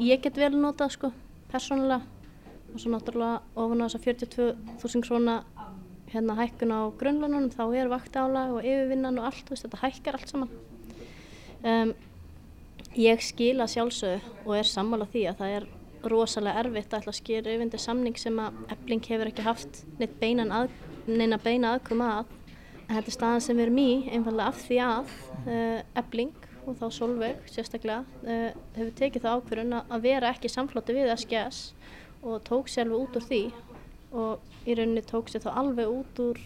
ég 0.00 0.22
get 0.24 0.38
vel 0.40 0.54
notað 0.56 0.96
sko 0.96 1.12
persónulega. 1.52 2.02
Og 2.72 2.80
svo 2.80 2.94
náttúrulega 2.94 3.42
ofan 3.60 3.82
á 3.82 3.86
þess 3.86 3.98
að 3.98 4.06
42.000 4.08 5.04
króna 5.04 5.34
hérna 6.12 6.36
hækkun 6.38 6.72
á 6.72 6.80
grunnlunum 7.00 7.50
þá 7.52 7.64
er 7.76 7.90
vaktála 7.92 8.46
og 8.54 8.64
yfirvinnan 8.64 9.20
og 9.20 9.28
allt 9.28 9.52
veist, 9.52 9.66
þetta 9.66 9.82
hækkar 9.82 10.16
allt 10.16 10.32
saman. 10.32 10.56
Um, 11.62 11.92
Ég 12.92 13.22
skila 13.24 13.64
sjálfsög 13.64 14.20
og 14.44 14.50
er 14.52 14.68
sammála 14.68 15.06
því 15.08 15.20
að 15.30 15.38
það 15.38 15.52
er 15.56 15.66
rosalega 16.12 16.60
erfitt 16.60 16.92
að 16.92 16.98
ætla 16.98 17.12
að 17.14 17.16
skýra 17.16 17.52
yfir 17.54 17.80
samning 17.80 18.18
sem 18.20 18.40
að 18.42 18.58
ebling 18.74 19.06
hefur 19.08 19.30
ekki 19.30 19.44
haft 19.46 19.78
neitt 19.96 20.18
að, 20.20 20.74
neina 21.08 21.38
beina 21.42 21.74
aðkoma 21.76 22.08
að. 22.20 22.32
En 22.86 22.96
þetta 22.96 23.08
er 23.08 23.16
staðan 23.16 23.44
sem 23.44 23.58
við 23.58 23.66
erum 23.66 23.82
í 23.82 23.90
einfallega 24.12 24.52
af 24.52 24.62
því 24.66 24.78
að 24.84 25.12
uh, 25.46 25.82
ebling 26.02 26.32
og 26.62 26.78
þá 26.78 26.84
Solveig 26.94 27.50
sérstaklega 27.50 28.02
uh, 28.02 28.48
hefur 28.76 28.94
tekið 29.00 29.24
það 29.24 29.38
ákverðun 29.38 29.78
að 29.80 30.04
vera 30.04 30.32
ekki 30.34 30.50
samflóti 30.52 30.96
við 30.96 31.12
SGS 31.16 31.62
og 32.22 32.42
tók 32.46 32.70
sér 32.70 32.86
alveg 32.86 33.06
út 33.06 33.18
úr 33.18 33.26
því 33.26 33.42
og 34.12 34.66
í 34.68 34.76
rauninni 34.78 35.02
tók 35.08 35.32
sér 35.32 35.42
þá 35.46 35.50
alveg 35.62 35.90
út 35.90 36.22
úr 36.22 36.42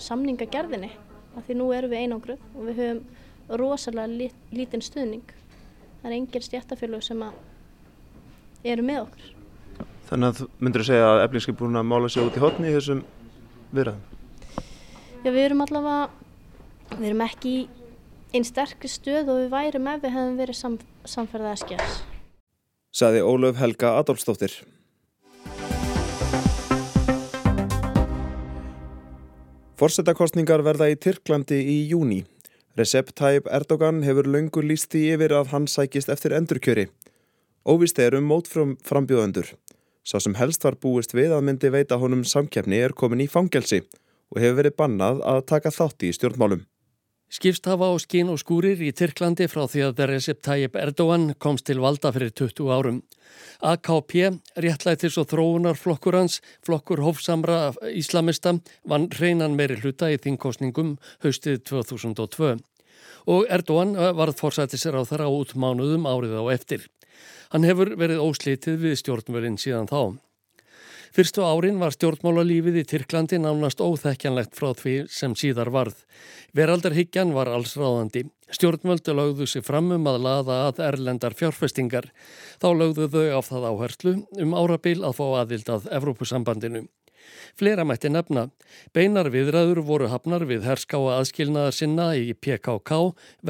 samningagerðinni 0.00 0.90
af 1.38 1.46
því 1.46 1.56
nú 1.60 1.68
erum 1.76 1.92
við 1.92 2.04
einangruð 2.04 2.48
og 2.54 2.66
við 2.68 2.82
höfum 2.82 3.04
rosalega 3.60 4.10
lit, 4.10 4.42
lítinn 4.52 4.84
stuðning 4.84 5.36
það 6.00 6.10
er 6.10 6.16
engin 6.16 6.44
stjættafélög 6.44 7.04
sem 7.04 7.22
eru 8.64 8.84
með 8.84 9.04
okkur. 9.06 9.30
Þannig 10.10 10.28
að 10.28 10.52
myndur 10.58 10.82
þú 10.82 10.88
segja 10.90 11.08
að 11.08 11.24
eflingski 11.24 11.56
búin 11.56 11.78
að 11.78 11.88
mála 11.88 12.10
sig 12.10 12.26
út 12.26 12.36
í 12.36 12.42
hotni 12.42 12.70
í 12.70 12.74
þessum 12.74 13.02
viðræðum? 13.74 14.02
Já, 15.20 15.28
við 15.30 15.42
erum 15.44 15.64
allavega, 15.66 16.08
við 16.96 17.06
erum 17.10 17.24
ekki 17.26 17.52
í 17.52 17.62
einn 18.34 18.46
sterkri 18.46 18.90
stöð 18.90 19.30
og 19.32 19.40
við 19.42 19.48
værum 19.54 19.88
ef 19.90 20.02
við 20.04 20.14
hefum 20.16 20.36
verið 20.38 20.58
sam, 20.58 20.76
samferðað 21.04 21.54
að 21.54 21.62
skjás. 21.64 21.96
Saði 22.94 23.22
Ólöf 23.26 23.58
Helga 23.58 23.94
Adolfsdóttir. 24.00 24.54
Forsetakostningar 29.80 30.60
verða 30.60 30.90
í 30.92 30.96
Tyrklandi 31.00 31.56
í 31.56 31.78
júni. 31.88 32.24
Recep 32.76 33.14
Tayyip 33.16 33.48
Erdogan 33.50 34.02
hefur 34.04 34.28
löngu 34.28 34.62
líst 34.62 34.90
því 34.92 35.06
yfir 35.14 35.34
að 35.38 35.54
hann 35.54 35.66
sækist 35.70 36.12
eftir 36.12 36.34
endurkjöri. 36.36 36.90
Óvist 37.64 37.98
er 37.98 38.14
um 38.18 38.28
mótfram 38.28 38.76
frambjóðendur. 38.84 39.54
Sá 40.06 40.18
sem 40.20 40.34
helst 40.38 40.64
var 40.64 40.78
búist 40.80 41.12
við 41.14 41.34
að 41.36 41.46
myndi 41.46 41.70
veita 41.72 42.00
honum 42.00 42.24
samkjafni 42.24 42.80
er 42.80 42.96
komin 42.96 43.24
í 43.24 43.28
fangelsi 43.28 43.82
og 44.30 44.40
hefur 44.40 44.60
verið 44.62 44.76
bannað 44.78 45.24
að 45.26 45.40
taka 45.52 45.72
þátti 45.74 46.10
í 46.10 46.16
stjórnmálum. 46.16 46.62
Skipst 47.30 47.68
hafa 47.70 47.86
á 47.86 47.94
skín 48.02 48.30
og 48.32 48.40
skúrir 48.42 48.80
í 48.82 48.90
Tyrklandi 48.90 49.46
frá 49.46 49.62
því 49.70 49.84
að 49.86 50.00
Recep 50.10 50.40
Tayyip 50.42 50.74
Erdogan 50.74 51.28
komst 51.38 51.68
til 51.68 51.78
valda 51.78 52.10
fyrir 52.10 52.32
20 52.34 52.72
árum. 52.74 52.96
AKP, 53.62 54.40
réttlætis 54.58 55.18
og 55.20 55.28
þróunarflokkur 55.30 56.18
hans, 56.18 56.40
flokkur 56.66 57.04
hófsamra 57.04 57.70
íslamista, 57.94 58.56
vann 58.82 59.06
hreinan 59.14 59.54
meiri 59.54 59.78
hluta 59.78 60.10
í 60.10 60.18
þingkostningum 60.18 60.96
haustið 61.22 61.62
2002 61.70 62.56
og 63.30 63.46
Erdogan 63.52 63.94
varð 63.94 64.40
fórsættisir 64.40 64.96
á 64.98 65.06
þar 65.06 65.26
á 65.26 65.28
útmánuðum 65.30 66.10
árið 66.10 66.34
á 66.34 66.44
eftir. 66.50 66.88
Hann 67.50 67.66
hefur 67.66 67.94
verið 67.98 68.24
óslitið 68.24 68.82
við 68.84 68.98
stjórnvölinn 69.00 69.58
síðan 69.60 69.90
þá. 69.90 70.18
Fyrstu 71.10 71.42
árin 71.42 71.80
var 71.82 71.90
stjórnmálalífið 71.90 72.76
í 72.78 72.82
Tyrklandi 72.86 73.40
nánast 73.42 73.80
óþekkjanlegt 73.82 74.54
frá 74.54 74.68
því 74.78 74.92
sem 75.10 75.32
síðar 75.34 75.72
varð. 75.74 75.96
Veraldarhyggjan 76.54 77.32
var 77.34 77.50
allsráðandi. 77.50 78.28
Stjórnvöldu 78.54 79.16
lögðu 79.18 79.48
sig 79.50 79.64
fram 79.66 79.90
um 79.96 80.06
að 80.06 80.20
laða 80.22 80.60
að 80.68 80.84
erlendar 80.86 81.34
fjárfestingar. 81.34 82.06
Þá 82.62 82.68
lögðu 82.78 83.08
þau 83.10 83.26
á 83.26 83.40
það 83.42 83.66
áherslu 83.72 84.14
um 84.38 84.54
árabil 84.54 85.00
að 85.02 85.16
fá 85.18 85.26
aðild 85.42 85.74
að 85.74 85.90
Evrópusambandinu. 85.98 86.84
Flera 87.58 87.82
mætti 87.84 88.10
nefna. 88.10 88.46
Beinar 88.94 89.32
viðræður 89.34 89.82
voru 89.86 90.10
hafnar 90.12 90.46
við 90.46 90.62
herskáa 90.68 91.18
aðskilnaðar 91.18 91.74
sinna 91.74 92.12
í 92.14 92.30
PKK, 92.38 93.00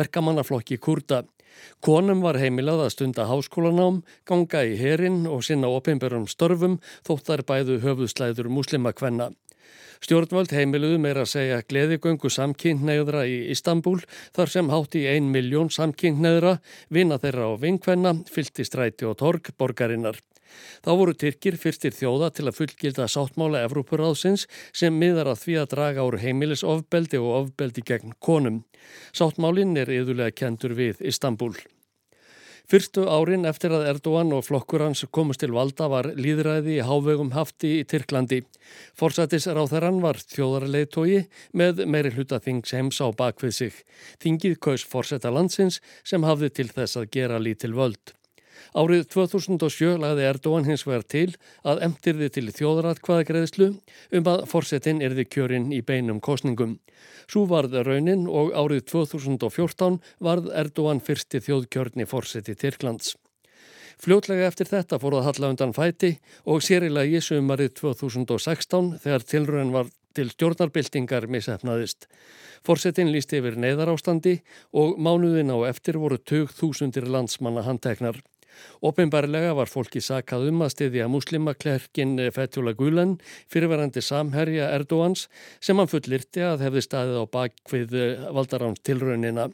verkamannaflokki 0.01 0.81
Kurda. 0.81 1.27
Konum 1.85 2.25
var 2.25 2.39
heimilað 2.41 2.85
að 2.85 2.93
stunda 2.95 3.27
háskólanám, 3.31 4.03
ganga 4.29 4.65
í 4.69 4.75
herin 4.81 5.23
og 5.27 5.45
sinna 5.47 5.71
ofinbjörnum 5.73 6.27
störfum 6.29 6.81
þóttar 7.07 7.45
bæðu 7.49 7.81
höfuðslæður 7.85 8.51
muslimakvenna. 8.53 9.31
Stjórnvöld 10.01 10.53
heimiluðu 10.57 10.97
meira 10.97 11.27
að 11.27 11.33
segja 11.35 11.61
gleðigöngu 11.69 12.31
samkynneigðra 12.33 13.27
í 13.29 13.37
Istanbul 13.53 13.99
þar 14.37 14.53
sem 14.55 14.71
hátt 14.73 14.97
í 14.97 15.05
ein 15.11 15.29
miljón 15.33 15.69
samkynneigðra, 15.75 16.55
vina 16.89 17.21
þeirra 17.21 17.53
á 17.53 17.61
vinkvenna, 17.61 18.15
fyllt 18.33 18.63
í 18.63 18.65
stræti 18.65 19.09
og 19.09 19.19
torg 19.21 19.53
borgarinnar. 19.61 20.17
Þá 20.85 20.91
voru 21.01 21.17
Tyrkir 21.17 21.59
fyrstir 21.61 21.97
þjóða 21.97 22.31
til 22.37 22.47
að 22.49 22.57
fullgilda 22.61 23.09
sáttmála 23.11 23.65
Evrópuráðsins 23.67 24.47
sem 24.73 24.97
miðar 24.97 25.33
að 25.35 25.43
því 25.45 25.59
að 25.63 25.73
draga 25.75 26.07
úr 26.07 26.21
heimilisofbeldi 26.23 27.21
og 27.21 27.35
ofbeldi 27.41 27.85
gegn 27.87 28.17
konum. 28.19 28.63
Sáttmálinn 29.13 29.77
er 29.81 29.93
yðurlega 29.93 30.37
kentur 30.45 30.77
við 30.79 31.05
Istanbul. 31.05 31.55
Fyrstu 32.71 33.03
árin 33.11 33.49
eftir 33.51 33.73
að 33.75 33.89
Erdogan 33.91 34.29
og 34.37 34.45
flokkur 34.47 34.85
hans 34.85 35.01
komust 35.11 35.41
til 35.43 35.51
valda 35.51 35.89
var 35.91 36.07
líðræði 36.15 36.77
í 36.77 36.85
hávegum 36.87 37.33
hafti 37.35 37.73
í 37.81 37.87
Tyrklandi. 37.91 38.45
Forsættis 38.95 39.49
ráþarann 39.51 39.99
var 40.05 40.21
þjóðarleitói 40.23 41.25
með 41.51 41.83
meiri 41.91 42.15
hluta 42.15 42.39
þings 42.39 42.77
heims 42.77 43.03
á 43.03 43.11
bakvið 43.11 43.57
sig. 43.57 43.83
Þingið 44.23 44.57
kaus 44.63 44.87
forsætta 44.87 45.35
landsins 45.35 45.81
sem 46.07 46.23
hafði 46.23 46.55
til 46.61 46.71
þess 46.71 47.03
að 47.03 47.11
gera 47.19 47.43
lítil 47.43 47.75
völd. 47.75 48.15
Árið 48.77 49.07
2007 49.15 49.97
lagði 50.03 50.27
Erdogan 50.29 50.69
hins 50.69 50.85
vegar 50.87 51.07
til 51.07 51.29
að 51.67 51.83
emtirði 51.87 52.29
til 52.35 52.47
þjóðratkvaðagreðslu 52.59 53.71
um 54.19 54.31
að 54.33 54.45
forsetin 54.51 55.03
erði 55.03 55.27
kjörinn 55.27 55.71
í 55.75 55.81
beinum 55.83 56.21
kostningum. 56.23 56.79
Svo 57.31 57.47
varð 57.51 57.81
raunin 57.87 58.29
og 58.29 58.55
árið 58.55 58.87
2014 58.93 59.99
varð 60.19 60.53
Erdogan 60.55 61.03
fyrsti 61.03 61.43
þjóðkjörni 61.47 62.07
forseti 62.11 62.55
Tyrklands. 62.59 63.17
Fljótlega 64.01 64.47
eftir 64.49 64.69
þetta 64.71 64.97
fór 64.97 65.19
það 65.19 65.27
halla 65.27 65.49
undan 65.53 65.73
fæti 65.77 66.15
og 66.49 66.63
sérilagi 66.65 67.21
sumarið 67.21 67.75
2016 67.83 68.95
þegar 69.03 69.27
tilröðin 69.29 69.75
var 69.75 69.91
til 70.17 70.31
stjórnarbyltingar 70.33 71.27
misefnaðist. 71.31 72.09
Forsetin 72.67 73.13
líst 73.13 73.35
yfir 73.37 73.59
neyðar 73.61 73.93
ástandi 73.93 74.39
og 74.73 74.97
mánuðin 74.97 75.53
á 75.53 75.69
eftir 75.69 76.01
voru 76.01 76.17
20.000 76.17 77.13
landsmanna 77.13 77.65
handteknar. 77.67 78.19
Opinbarlega 78.87 79.55
var 79.59 79.71
fólki 79.71 80.03
sakað 80.05 80.49
um 80.51 80.65
að 80.65 80.75
stiðja 80.75 81.09
muslimaklerkin 81.13 82.17
Fethullah 82.35 82.77
Gulen 82.79 83.17
fyrirverandi 83.53 84.03
samherja 84.05 84.71
Erdóans 84.77 85.27
sem 85.61 85.79
hann 85.79 85.91
fullirti 85.91 86.45
að 86.47 86.67
hefði 86.69 86.85
staðið 86.87 87.19
á 87.21 87.25
bakvið 87.39 87.99
valdaráns 88.37 88.85
tilraunina. 88.87 89.51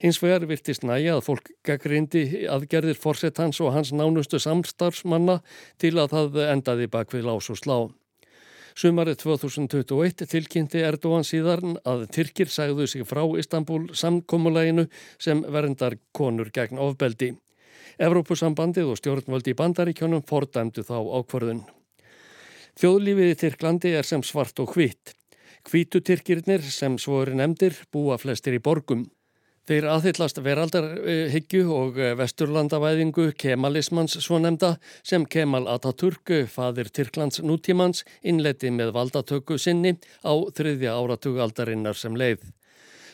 Hins 0.00 0.16
vegar 0.22 0.46
virtist 0.48 0.84
næja 0.88 1.18
að 1.18 1.26
fólk 1.26 1.50
gaggrindi 1.66 2.46
aðgerðir 2.48 2.96
fórsetans 2.96 3.60
og 3.60 3.74
hans 3.74 3.92
nánustu 3.92 4.40
samstarfsmanna 4.40 5.42
til 5.82 5.98
að 6.00 6.14
það 6.14 6.38
endaði 6.46 6.86
bakvið 6.94 7.26
lás 7.28 7.50
og 7.52 7.60
slá. 7.60 7.76
Sumarið 8.80 9.18
2021 9.26 10.24
tilkynnti 10.30 10.80
Erdogan 10.86 11.26
síðan 11.26 11.76
að 11.84 12.06
Tyrkir 12.14 12.48
sagðu 12.48 12.86
sig 12.88 13.04
frá 13.04 13.20
Istanbul 13.36 13.90
samkómuleginu 13.92 14.86
sem 15.20 15.42
verndar 15.52 15.98
konur 16.16 16.48
gegn 16.54 16.80
ofbeldi. 16.80 17.34
Evrópusambandið 18.00 18.94
og 18.94 18.98
stjórnvöldi 19.00 19.52
í 19.52 19.58
bandaríkjónum 19.58 20.24
fordæmdu 20.24 20.84
þá 20.88 20.96
ákvarðun. 21.20 21.62
Þjóðlífið 22.80 23.32
í 23.32 23.38
Tyrklandi 23.42 23.90
er 23.98 24.06
sem 24.08 24.22
svart 24.24 24.60
og 24.62 24.72
hvitt. 24.72 25.12
Hvítutyrkirnir 25.68 26.64
sem 26.64 26.96
svo 26.96 27.20
eru 27.26 27.36
nefndir 27.36 27.76
búa 27.92 28.16
flestir 28.16 28.56
í 28.56 28.62
borgum. 28.64 29.04
Þeir 29.68 29.86
aðhyllast 29.92 30.40
veraldarhyggju 30.40 31.66
og 31.76 31.98
vesturlandavæðingu 32.18 33.26
kemalismans 33.38 34.16
svo 34.24 34.40
nefnda 34.40 34.78
sem 35.04 35.26
Kemal 35.28 35.68
Atatürk, 35.68 36.32
fadir 36.48 36.88
Tyrklands 36.88 37.42
nútímans, 37.44 38.06
innleti 38.24 38.72
með 38.72 38.94
valdatöku 38.96 39.60
sinni 39.60 39.92
á 40.24 40.32
þriðja 40.56 40.96
áratugaldarinnar 40.96 42.00
sem 42.00 42.16
leið. 42.16 42.48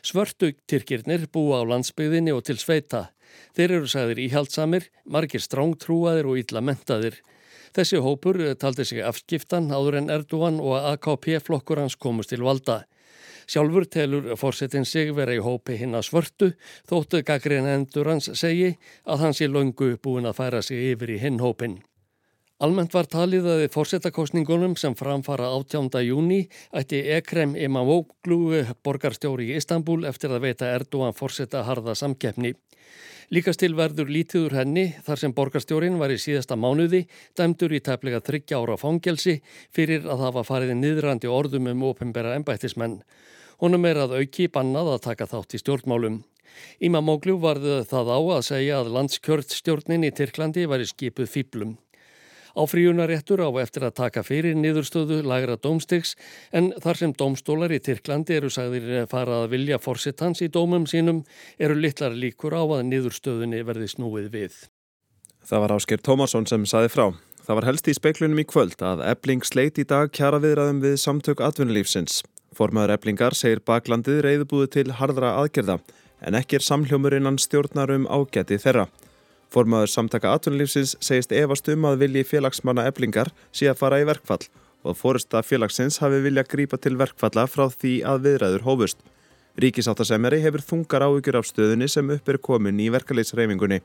Svörtu 0.07 0.53
tyrkirnir 0.71 1.27
búa 1.35 1.65
á 1.67 1.69
landsbyðinni 1.75 2.31
og 2.31 2.47
til 2.47 2.61
sveita. 2.63 3.09
Þeir 3.57 3.79
eru 3.79 3.89
sagðir 3.89 4.21
íhaldsamir, 4.27 4.91
margir 5.05 5.41
strángtrúaðir 5.41 6.29
og 6.29 6.43
illa 6.43 6.61
mentaðir. 6.61 7.23
Þessi 7.77 8.01
hópur 8.01 8.41
taldi 8.57 8.85
sig 8.89 9.03
afskiptan 9.05 9.71
áður 9.73 9.99
en 10.01 10.13
Erdogan 10.13 10.61
og 10.61 10.79
AKP-flokkur 10.95 11.83
hans 11.83 11.97
komust 12.01 12.33
til 12.33 12.45
valda. 12.45 12.85
Sjálfur 13.47 13.85
telur 13.87 14.33
fórsetin 14.41 14.85
sig 14.85 15.13
vera 15.15 15.35
í 15.37 15.43
hópi 15.43 15.77
hinn 15.79 15.95
að 15.95 16.09
svörtu 16.09 16.49
þóttu 16.91 17.21
gaggrinn 17.27 17.69
endur 17.71 18.09
hans 18.11 18.33
segi 18.35 18.73
að 19.05 19.23
hans 19.23 19.43
í 19.45 19.47
laungu 19.47 19.93
búin 20.03 20.27
að 20.27 20.41
færa 20.41 20.63
sig 20.67 20.91
yfir 20.93 21.15
í 21.15 21.21
hinn 21.23 21.39
hópin. 21.41 21.79
Almennt 22.57 22.95
var 22.97 23.05
talið 23.13 23.47
að 23.53 23.63
fórsetakostningunum 23.75 24.79
sem 24.81 24.95
framfara 24.97 25.51
18. 25.53 25.91
júni 26.09 26.47
ætti 26.73 27.03
Ekrem 27.13 27.53
Imamoglu 27.53 28.63
borgarstjóri 28.83 29.51
í 29.51 29.59
Istanbul 29.61 30.07
eftir 30.09 30.33
að 30.33 30.47
veita 30.49 30.71
Erdogan 30.73 31.15
fórseta 31.15 31.67
harða 31.69 31.95
samkeppni. 31.95 32.55
Líkast 33.35 33.59
til 33.59 33.73
verður 33.75 34.07
lítiður 34.07 34.55
henni 34.55 34.85
þar 35.03 35.19
sem 35.19 35.33
borgarstjórin 35.35 35.97
var 35.99 36.13
í 36.15 36.19
síðasta 36.23 36.55
mánuði 36.55 37.01
dæmdur 37.35 37.73
í 37.75 37.81
tæplega 37.83 38.21
þryggja 38.23 38.61
ára 38.61 38.77
fangelsi 38.79 39.41
fyrir 39.75 40.07
að 40.07 40.23
hafa 40.29 40.45
farið 40.47 40.77
niðrandi 40.79 41.27
orðum 41.27 41.67
um 41.73 41.83
ofinbera 41.89 42.37
ennbættismenn. 42.39 43.01
Honum 43.59 43.89
er 43.91 43.99
að 44.05 44.15
auki 44.21 44.47
bannað 44.47 44.93
að 44.93 45.03
taka 45.09 45.27
þátt 45.33 45.59
í 45.59 45.63
stjórnmálum. 45.65 46.21
Ímamóglu 46.79 47.35
varðu 47.43 47.81
það 47.91 48.13
á 48.15 48.19
að 48.37 48.47
segja 48.47 48.79
að 48.79 48.93
landskjörtstjórnin 48.95 50.07
í 50.07 50.13
Tyrklandi 50.15 50.69
var 50.71 50.85
í 50.85 50.87
skipuð 50.87 51.33
fýblum. 51.33 51.75
Áfríunaréttur 52.57 53.43
á 53.45 53.51
eftir 53.61 53.85
að 53.85 53.97
taka 54.01 54.23
fyrir 54.25 54.57
niðurstöðu 54.57 55.21
lagra 55.29 55.59
dómstigs 55.61 56.15
en 56.57 56.71
þar 56.81 57.01
sem 57.01 57.13
dómstólar 57.13 57.75
í 57.77 57.81
Tyrklandi 57.85 58.39
eru 58.39 58.49
sagðir 58.53 59.05
fara 59.11 59.43
að 59.43 59.53
vilja 59.53 59.79
fórsittans 59.83 60.41
í 60.41 60.49
dómum 60.49 60.87
sínum 60.89 61.21
eru 61.59 61.77
litlar 61.77 62.17
líkur 62.17 62.57
á 62.57 62.65
að 62.65 62.87
niðurstöðunni 62.89 63.61
verði 63.69 63.91
snúið 63.93 64.31
við. 64.33 64.57
Það 65.47 65.63
var 65.63 65.77
Ásker 65.77 66.01
Tómasson 66.03 66.49
sem 66.49 66.65
saði 66.67 66.89
frá. 66.91 67.11
Það 67.47 67.59
var 67.61 67.67
helst 67.69 67.89
í 67.93 67.95
speiklunum 67.95 68.41
í 68.43 68.47
kvöld 68.49 68.81
að 68.83 69.05
ebling 69.07 69.45
sleit 69.47 69.77
í 69.79 69.85
dag 69.87 70.09
kjara 70.11 70.41
viðræðum 70.43 70.81
við 70.83 70.97
samtök 70.99 71.45
atvinnulífsins. 71.47 72.25
Formaður 72.57 72.97
eblingar 72.97 73.37
segir 73.39 73.61
baklandið 73.63 74.25
reyðbúið 74.25 74.73
til 74.79 74.89
hardra 74.99 75.37
aðgerða 75.43 75.77
en 76.27 76.39
ekki 76.39 76.59
er 76.59 76.65
samhljómur 76.65 77.15
innan 77.19 77.39
stjórnar 77.39 77.93
um 77.95 78.09
ágæti 78.09 78.59
þeirra. 78.59 78.89
Formaður 79.53 79.93
samtaka 79.93 80.33
atvinnulífsins 80.37 80.97
segist 81.01 81.33
efast 81.33 81.69
um 81.73 81.87
að 81.89 82.01
vilji 82.05 82.25
félagsmanna 82.33 82.87
eblingar 82.91 83.31
sé 83.55 83.69
að 83.71 83.81
fara 83.83 84.01
í 84.03 84.07
verkfall 84.09 84.43
og 84.87 84.97
fórista 84.99 85.43
félagsins 85.43 85.99
hafi 86.03 86.23
vilja 86.23 86.45
grípa 86.47 86.79
til 86.79 86.97
verkfalla 86.99 87.47
frá 87.51 87.67
því 87.71 88.01
að 88.07 88.27
viðræður 88.27 88.67
hófust. 88.67 88.99
Ríkisáttasemeri 89.57 90.43
hefur 90.45 90.63
þungar 90.63 91.07
áhugjur 91.07 91.39
af 91.41 91.47
stöðunni 91.49 91.89
sem 91.89 92.11
upp 92.13 92.29
er 92.29 92.39
komin 92.39 92.81
í 92.83 92.91
verkefliðsreifingunni. 92.93 93.81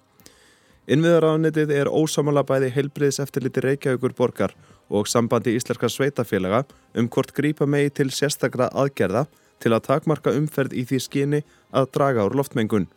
Innviðaráðnitið 0.91 1.71
er 1.77 1.89
ósamala 1.93 2.43
bæði 2.43 2.71
heilbriðs 2.75 3.21
eftirliti 3.23 3.61
Reykjavíkur 3.63 4.15
borgar 4.17 4.55
og 4.89 5.07
sambandi 5.07 5.53
íslenska 5.55 5.87
sveitafélaga 5.87 6.65
um 6.97 7.07
hvort 7.07 7.31
grípa 7.37 7.67
megi 7.69 7.93
til 8.01 8.09
sérstakra 8.11 8.67
aðgerða 8.73 9.27
til 9.61 9.71
að 9.75 9.85
takmarka 9.87 10.33
umferð 10.35 10.73
í 10.75 10.83
því 10.89 10.99
skyni 11.05 11.43
að 11.71 11.91
draga 11.95 12.25
úr 12.27 12.35
loftmengun. 12.41 12.89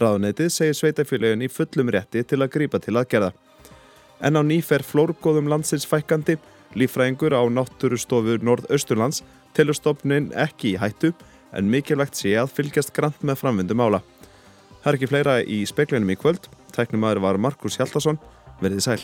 Ráðunetið 0.00 0.48
segir 0.52 0.76
sveitafélagin 0.78 1.44
í 1.44 1.50
fullum 1.52 1.90
rétti 1.92 2.22
til 2.24 2.40
að 2.40 2.52
grípa 2.54 2.80
til 2.80 2.96
aðgerða. 2.96 3.32
En 4.22 4.38
á 4.38 4.42
nýfer 4.46 4.84
flórgóðum 4.86 5.50
landsins 5.50 5.84
fækandi, 5.88 6.38
lífræðingur 6.78 7.36
á 7.36 7.42
náttúrustofu 7.52 8.38
Norðausturlands 8.40 9.20
telur 9.52 9.76
stopnin 9.76 10.30
ekki 10.32 10.74
í 10.74 10.80
hættu 10.80 11.12
en 11.52 11.68
mikilvægt 11.68 12.16
sé 12.16 12.36
að 12.40 12.54
fylgjast 12.56 12.94
grant 12.96 13.20
með 13.20 13.42
framvindu 13.42 13.76
mála. 13.76 14.00
Það 14.82 14.92
er 14.92 14.98
ekki 14.98 15.10
fleira 15.10 15.40
í 15.44 15.64
speklinum 15.68 16.14
í 16.14 16.18
kvöld. 16.18 16.48
Tæknum 16.72 17.04
aður 17.04 17.26
var 17.26 17.42
Markus 17.42 17.76
Hjaldarsson. 17.76 18.18
Verðið 18.62 18.88
sæl. 18.88 19.02